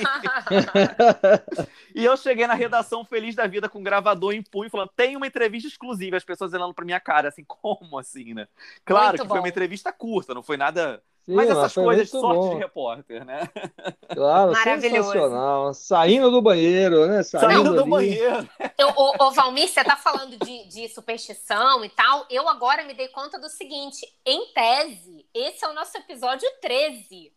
[1.95, 5.17] e eu cheguei na redação feliz da vida com o gravador em punho, falando, tem
[5.17, 6.17] uma entrevista exclusiva.
[6.17, 8.47] As pessoas olhando pra minha cara, assim, como assim, né?
[8.85, 9.35] Claro Muito que bom.
[9.35, 12.51] foi uma entrevista curta, não foi nada Sim, mas essas coisas de sorte bom.
[12.51, 13.49] de repórter, né?
[14.15, 15.11] Claro, Maravilhoso.
[15.11, 15.75] sensacional.
[15.75, 17.23] Saindo do banheiro, né?
[17.23, 17.91] Saindo, Saindo do ali.
[17.91, 18.49] banheiro.
[18.79, 22.27] Eu, o, o Valmir, você tá falando de, de superstição e tal.
[22.31, 27.33] Eu agora me dei conta do seguinte: em tese, esse é o nosso episódio 13.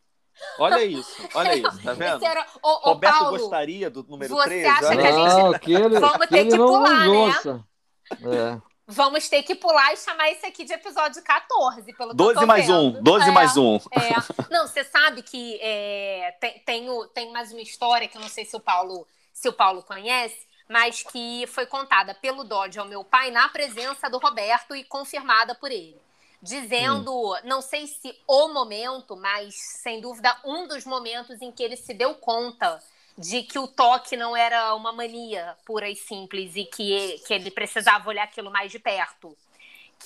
[0.59, 2.25] Olha isso, olha isso, tá vendo?
[2.25, 4.67] Era, o, o Roberto Paulo, gostaria do número você 13?
[4.67, 5.33] Acha que a gente...
[5.33, 7.63] Não, aquele, Vamos ter que pular, né?
[8.11, 8.67] É.
[8.89, 12.79] Vamos ter que pular e chamar esse aqui de episódio 14, pelo 12 mais vendo.
[12.79, 13.75] um, 12 é, mais um.
[13.75, 14.49] É.
[14.49, 18.45] Não, você sabe que é, tem, tem, tem, mais uma história que eu não sei
[18.45, 23.03] se o Paulo, se o Paulo conhece, mas que foi contada pelo Dodge ao meu
[23.03, 25.99] pai na presença do Roberto e confirmada por ele.
[26.41, 27.35] Dizendo, hum.
[27.43, 31.93] não sei se o momento, mas sem dúvida um dos momentos em que ele se
[31.93, 32.81] deu conta
[33.17, 37.49] de que o toque não era uma mania pura e simples e que, que ele
[37.49, 39.35] precisava olhar aquilo mais de perto.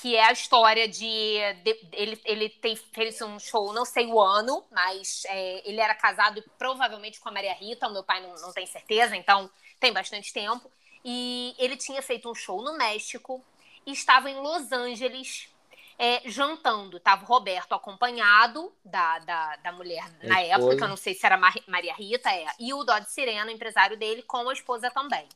[0.01, 1.38] Que é a história de.
[1.65, 5.93] de ele ele tem, fez um show, não sei o ano, mas é, ele era
[5.93, 9.51] casado provavelmente com a Maria Rita, o meu pai não, não tem certeza, então
[9.82, 10.71] tem bastante tempo.
[11.03, 13.43] E ele tinha feito um show no México
[13.86, 15.51] e estava em Los Angeles
[15.97, 16.99] é, jantando.
[16.99, 21.53] Tava o Roberto acompanhado da, da, da mulher na época, não sei se era Mar
[21.67, 25.27] Maria Rita, é, e o Dodge Sirena, empresário dele, com a esposa também.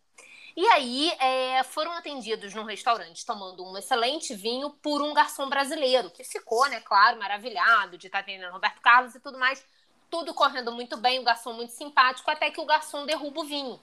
[0.55, 6.09] E aí é, foram atendidos num restaurante tomando um excelente vinho por um garçom brasileiro,
[6.09, 9.65] que ficou, né, claro, maravilhado de estar atendendo Roberto Carlos e tudo mais.
[10.09, 13.77] Tudo correndo muito bem, o garçom muito simpático, até que o garçom derruba o vinho.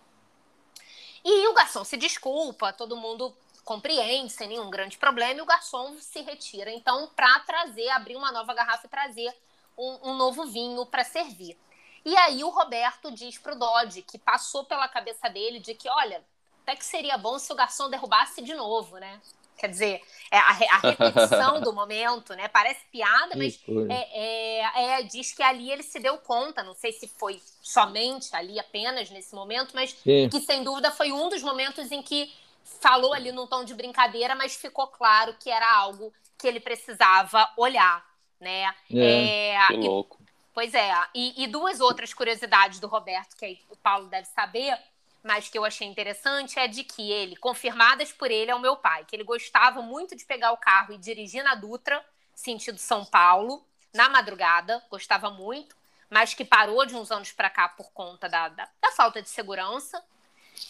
[1.22, 5.96] E o garçom se desculpa, todo mundo compreende sem nenhum grande problema e o garçom
[6.00, 6.70] se retira.
[6.70, 9.34] Então, para trazer, abrir uma nova garrafa e trazer
[9.76, 11.56] um, um novo vinho para servir.
[12.04, 16.22] E aí o Roberto diz pro Dodge que passou pela cabeça dele de que, olha,
[16.62, 19.20] até que seria bom se o garçom derrubasse de novo, né?
[19.56, 22.48] Quer dizer, é a, a repetição do momento, né?
[22.48, 26.90] Parece piada, mas é, é, é, diz que ali ele se deu conta, não sei
[26.90, 30.28] se foi somente ali apenas nesse momento, mas Sim.
[30.28, 32.32] que sem dúvida foi um dos momentos em que
[32.80, 37.50] falou ali num tom de brincadeira, mas ficou claro que era algo que ele precisava
[37.56, 38.04] olhar,
[38.40, 38.74] né?
[38.90, 40.18] É, é que louco.
[40.20, 44.26] E, pois é, e, e, duas outras curiosidades do Roberto, que aí o Paulo deve
[44.28, 44.76] saber,
[45.22, 48.76] mas que eu achei interessante, é de que ele, confirmadas por ele, é o meu
[48.76, 52.04] pai, que ele gostava muito de pegar o carro e dirigir na Dutra,
[52.34, 53.64] sentido São Paulo,
[53.94, 55.76] na madrugada, gostava muito,
[56.10, 59.28] mas que parou de uns anos para cá por conta da, da, da falta de
[59.28, 60.02] segurança.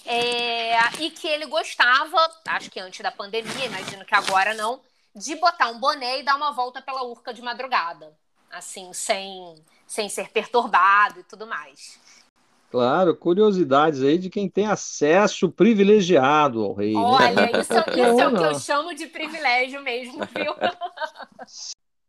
[0.05, 2.17] É, e que ele gostava,
[2.49, 4.81] acho que antes da pandemia, imagino que agora não,
[5.15, 8.13] de botar um boné e dar uma volta pela urca de madrugada.
[8.51, 9.55] Assim, sem,
[9.87, 11.99] sem ser perturbado e tudo mais.
[12.71, 16.95] Claro, curiosidades aí de quem tem acesso privilegiado ao rei.
[16.95, 17.01] Né?
[17.01, 17.51] Olha, né?
[17.61, 20.55] isso, isso é o que eu chamo de privilégio mesmo, viu?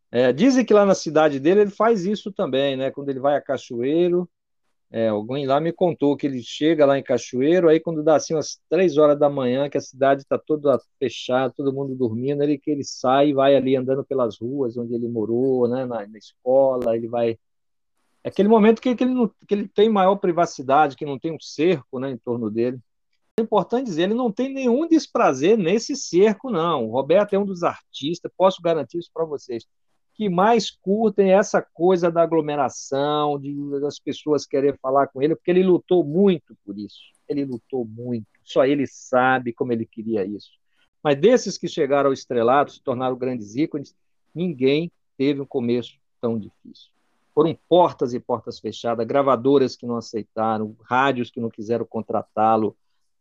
[0.09, 2.91] É, dizem que lá na cidade dele ele faz isso também, né?
[2.91, 4.29] Quando ele vai a Cachoeiro,
[4.95, 8.35] É, alguém lá me contou que ele chega lá em Cachoeiro, aí quando dá assim
[8.35, 12.59] umas três horas da manhã, que a cidade está toda fechada, todo mundo dormindo, ele
[12.59, 16.17] que ele sai e vai ali andando pelas ruas onde ele morou, né, na, na
[16.19, 17.39] escola, ele vai
[18.23, 21.33] é aquele momento que, que, ele não, que ele tem maior privacidade, que não tem
[21.33, 22.79] um cerco né, em torno dele.
[23.37, 26.85] É importante dizer, ele não tem nenhum desprazer nesse cerco, não.
[26.85, 29.65] O Roberto é um dos artistas, posso garantir isso para vocês,
[30.15, 35.51] que mais curtem essa coisa da aglomeração, de das pessoas querer falar com ele, porque
[35.51, 37.01] ele lutou muito por isso.
[37.27, 38.27] Ele lutou muito.
[38.43, 40.51] Só ele sabe como ele queria isso.
[41.03, 43.95] Mas desses que chegaram ao estrelato, se tornaram grandes ícones,
[44.33, 46.91] ninguém teve um começo tão difícil.
[47.33, 52.75] Foram portas e portas fechadas, gravadoras que não aceitaram, rádios que não quiseram contratá-lo,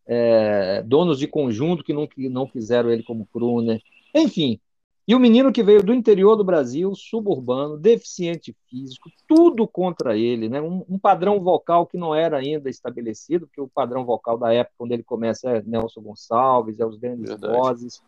[0.07, 3.80] é, donos de conjunto que não, que não quiseram ele como crooner,
[4.14, 4.61] enfim.
[5.07, 10.48] E o menino que veio do interior do Brasil, suburbano, deficiente físico, tudo contra ele,
[10.48, 10.61] né?
[10.61, 14.76] um, um padrão vocal que não era ainda estabelecido, porque o padrão vocal da época,
[14.78, 17.53] quando ele começa, é Nelson Gonçalves, é os grandes Verdade.
[17.53, 18.03] vozes.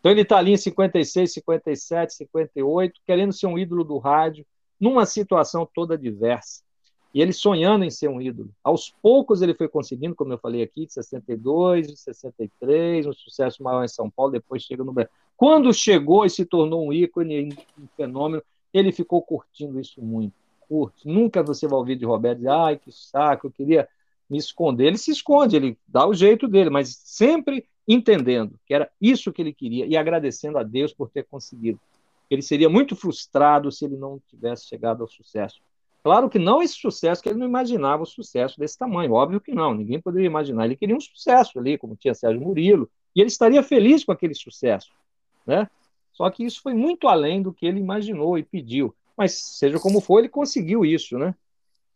[0.00, 4.44] Então ele está ali em 56, 57, 58, querendo ser um ídolo do rádio,
[4.80, 6.62] numa situação toda diversa.
[7.12, 8.50] E ele sonhando em ser um ídolo.
[8.62, 13.62] Aos poucos ele foi conseguindo, como eu falei aqui, de 62, de 63, um sucesso
[13.62, 15.12] maior em São Paulo, depois chega no Brasil.
[15.40, 18.42] Quando chegou e se tornou um ícone, um fenômeno,
[18.74, 20.34] ele ficou curtindo isso muito.
[20.68, 21.08] Curte.
[21.08, 23.88] Nunca você vai ouvir de Roberto dizer, ai, que saco, eu queria
[24.28, 24.88] me esconder.
[24.88, 29.40] Ele se esconde, ele dá o jeito dele, mas sempre entendendo que era isso que
[29.40, 31.80] ele queria e agradecendo a Deus por ter conseguido.
[32.28, 35.62] Ele seria muito frustrado se ele não tivesse chegado ao sucesso.
[36.04, 39.54] Claro que não esse sucesso, que ele não imaginava o sucesso desse tamanho, óbvio que
[39.54, 40.66] não, ninguém poderia imaginar.
[40.66, 44.34] Ele queria um sucesso ali, como tinha Sérgio Murilo, e ele estaria feliz com aquele
[44.34, 44.90] sucesso,
[45.46, 45.68] né?
[46.12, 48.94] Só que isso foi muito além do que ele imaginou e pediu.
[49.16, 51.34] Mas seja como for, ele conseguiu isso, né?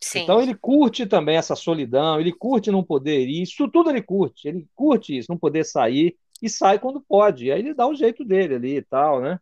[0.00, 0.20] Sim.
[0.20, 4.46] Então ele curte também essa solidão, ele curte não poder ir, isso tudo ele curte,
[4.46, 7.50] ele curte isso, não poder sair e sai quando pode.
[7.50, 9.40] Aí ele dá o jeito dele ali e tal, né?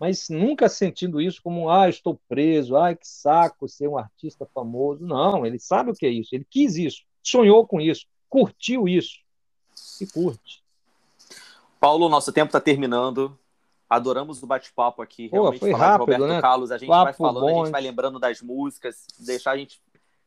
[0.00, 5.04] mas nunca sentindo isso como, ah, estou preso, ai, que saco ser um artista famoso.
[5.04, 9.18] Não, ele sabe o que é isso, ele quis isso, sonhou com isso, curtiu isso
[10.00, 10.59] e curte.
[11.80, 13.36] Paulo, nosso tempo está terminando.
[13.88, 15.28] Adoramos o bate-papo aqui.
[15.28, 16.40] Realmente Pô, foi rápido, Roberto né?
[16.40, 16.70] Carlos.
[16.70, 19.06] A gente Papo vai falando, bom, a gente vai lembrando das músicas.
[19.18, 19.80] Deixar a gente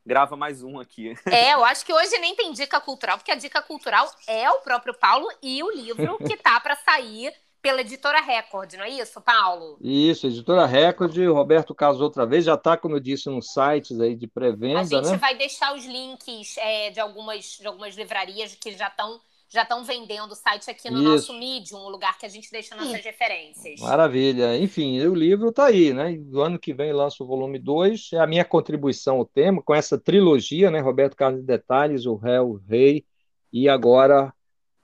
[0.04, 1.14] grava mais um aqui.
[1.26, 4.60] É, eu acho que hoje nem tem dica cultural, porque a dica cultural é o
[4.60, 7.32] próprio Paulo e o livro que tá para sair
[7.62, 9.78] pela editora Record, não é isso, Paulo?
[9.80, 13.98] Isso, editora Record, o Roberto Carlos outra vez, já está, como eu disse, nos sites
[13.98, 14.80] aí de pré-venda.
[14.80, 15.16] A gente né?
[15.16, 19.18] vai deixar os links é, de, algumas, de algumas livrarias que já estão
[19.54, 21.08] já estão vendendo o site aqui no Isso.
[21.08, 23.80] nosso Medium, o lugar que a gente deixa nossas referências.
[23.80, 24.58] Maravilha.
[24.58, 26.16] Enfim, o livro está aí, né?
[26.18, 28.10] Do ano que vem lança o volume 2.
[28.14, 30.80] É a minha contribuição ao tema, com essa trilogia, né?
[30.80, 33.04] Roberto Carlos de Detalhes, O Réu, o Rei,
[33.52, 34.34] e agora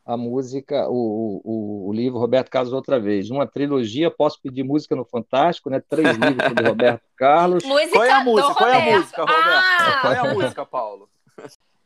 [0.07, 3.29] a música, o, o, o, livro Roberto Carlos outra vez.
[3.29, 5.83] Uma trilogia, posso pedir música no Fantástico, né?
[5.89, 7.65] Três livros do Roberto Carlos.
[7.65, 8.55] Música Qual é a música?
[8.55, 9.41] Qual é a música, Roberto?
[9.43, 9.99] Ah!
[10.01, 11.09] Qual é a música, Paulo?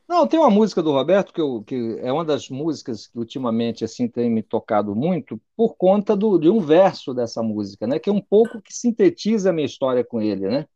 [0.09, 3.85] Não, tem uma música do Roberto que, eu, que é uma das músicas que ultimamente
[3.85, 7.99] assim tem me tocado muito por conta do, de um verso dessa música, né?
[7.99, 10.67] Que é um pouco que sintetiza a minha história com ele, né?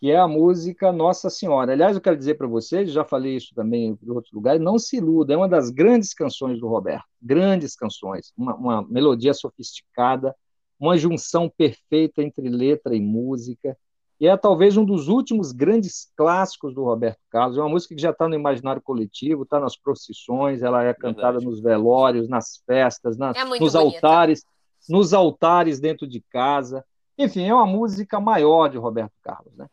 [0.00, 1.72] que é a música Nossa Senhora.
[1.72, 4.96] Aliás, eu quero dizer para vocês, já falei isso também em outros lugares, não se
[4.96, 10.34] iluda, é uma das grandes canções do Roberto, grandes canções, uma, uma melodia sofisticada,
[10.78, 13.76] uma junção perfeita entre letra e música,
[14.20, 18.02] e é talvez um dos últimos grandes clássicos do Roberto Carlos, é uma música que
[18.02, 21.46] já está no imaginário coletivo, está nas procissões, ela é cantada Verdade.
[21.46, 23.78] nos velórios, nas festas, na, é nos bonita.
[23.78, 24.44] altares,
[24.88, 26.84] nos altares dentro de casa,
[27.16, 29.66] enfim, é uma música maior de Roberto Carlos, né?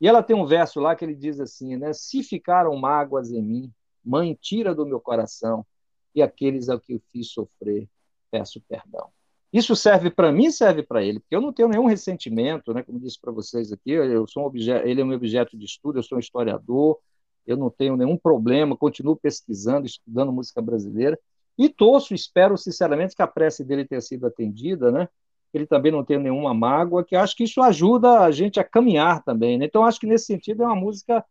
[0.00, 1.92] E ela tem um verso lá que ele diz assim, né?
[1.92, 3.72] Se ficaram mágoas em mim,
[4.04, 5.64] mãe, tira do meu coração,
[6.12, 7.88] e aqueles a que eu fiz sofrer,
[8.32, 9.10] peço perdão.
[9.52, 12.82] Isso serve para mim, serve para ele, porque eu não tenho nenhum ressentimento, né?
[12.82, 15.98] Como disse para vocês aqui, eu sou um objeto, ele é um objeto de estudo,
[15.98, 16.98] eu sou um historiador,
[17.46, 21.18] eu não tenho nenhum problema, continuo pesquisando, estudando música brasileira
[21.58, 25.08] e torço, espero sinceramente que a prece dele tenha sido atendida, né?
[25.52, 29.22] ele também não tem nenhuma mágoa, que acho que isso ajuda a gente a caminhar
[29.22, 29.58] também.
[29.58, 29.66] Né?
[29.66, 31.24] Então, acho que nesse sentido é uma música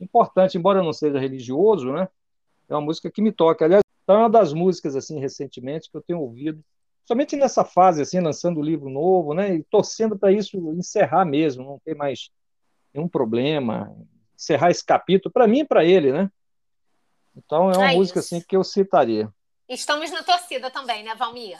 [0.00, 2.08] importante, embora eu não seja religioso, né?
[2.68, 3.64] É uma música que me toca.
[3.64, 6.62] Aliás, é uma das músicas, assim, recentemente, que eu tenho ouvido,
[7.08, 9.54] somente nessa fase, assim, lançando o livro novo, né?
[9.54, 12.30] E torcendo para isso encerrar mesmo, não ter mais
[12.92, 13.96] nenhum problema,
[14.36, 16.30] encerrar esse capítulo, para mim e para ele, né?
[17.34, 19.32] Então, é uma é música, assim, que eu citaria.
[19.66, 21.58] Estamos na torcida também, né, Valmir?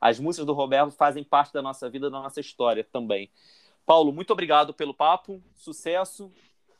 [0.00, 3.30] As músicas do Roberto fazem parte da nossa vida, da nossa história também.
[3.86, 6.32] Paulo, muito obrigado pelo papo, sucesso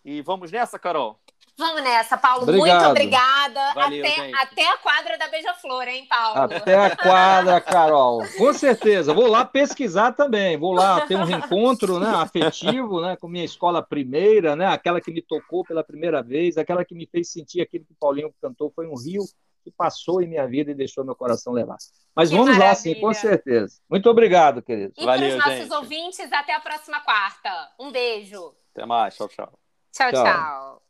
[0.04, 1.16] e vamos nessa, Carol.
[1.61, 2.42] Vamos nessa, Paulo.
[2.42, 2.66] Obrigado.
[2.66, 3.74] Muito obrigada.
[3.74, 4.34] Valeu, até, gente.
[4.34, 6.38] até a quadra da Beija-Flor, hein, Paulo?
[6.54, 8.22] Até a quadra, Carol.
[8.38, 9.12] Com certeza.
[9.12, 10.56] Vou lá pesquisar também.
[10.56, 15.12] Vou lá ter um reencontro né, afetivo né, com minha escola primeira, né, aquela que
[15.12, 18.72] me tocou pela primeira vez, aquela que me fez sentir aquilo que o Paulinho cantou.
[18.74, 19.22] Foi um rio
[19.62, 21.76] que passou em minha vida e deixou meu coração levar.
[22.16, 22.94] Mas Que vamos lá, maravilha.
[22.94, 23.78] sim, com certeza.
[23.90, 24.94] Muito obrigado, querido.
[24.96, 25.74] E Valeu, para os nossos gente.
[25.74, 27.50] ouvintes, até a próxima quarta.
[27.78, 28.54] Um beijo.
[28.74, 29.14] Até mais.
[29.14, 29.52] Tchau, tchau.
[29.92, 30.24] Tchau, Tchau.
[30.24, 30.89] tchau.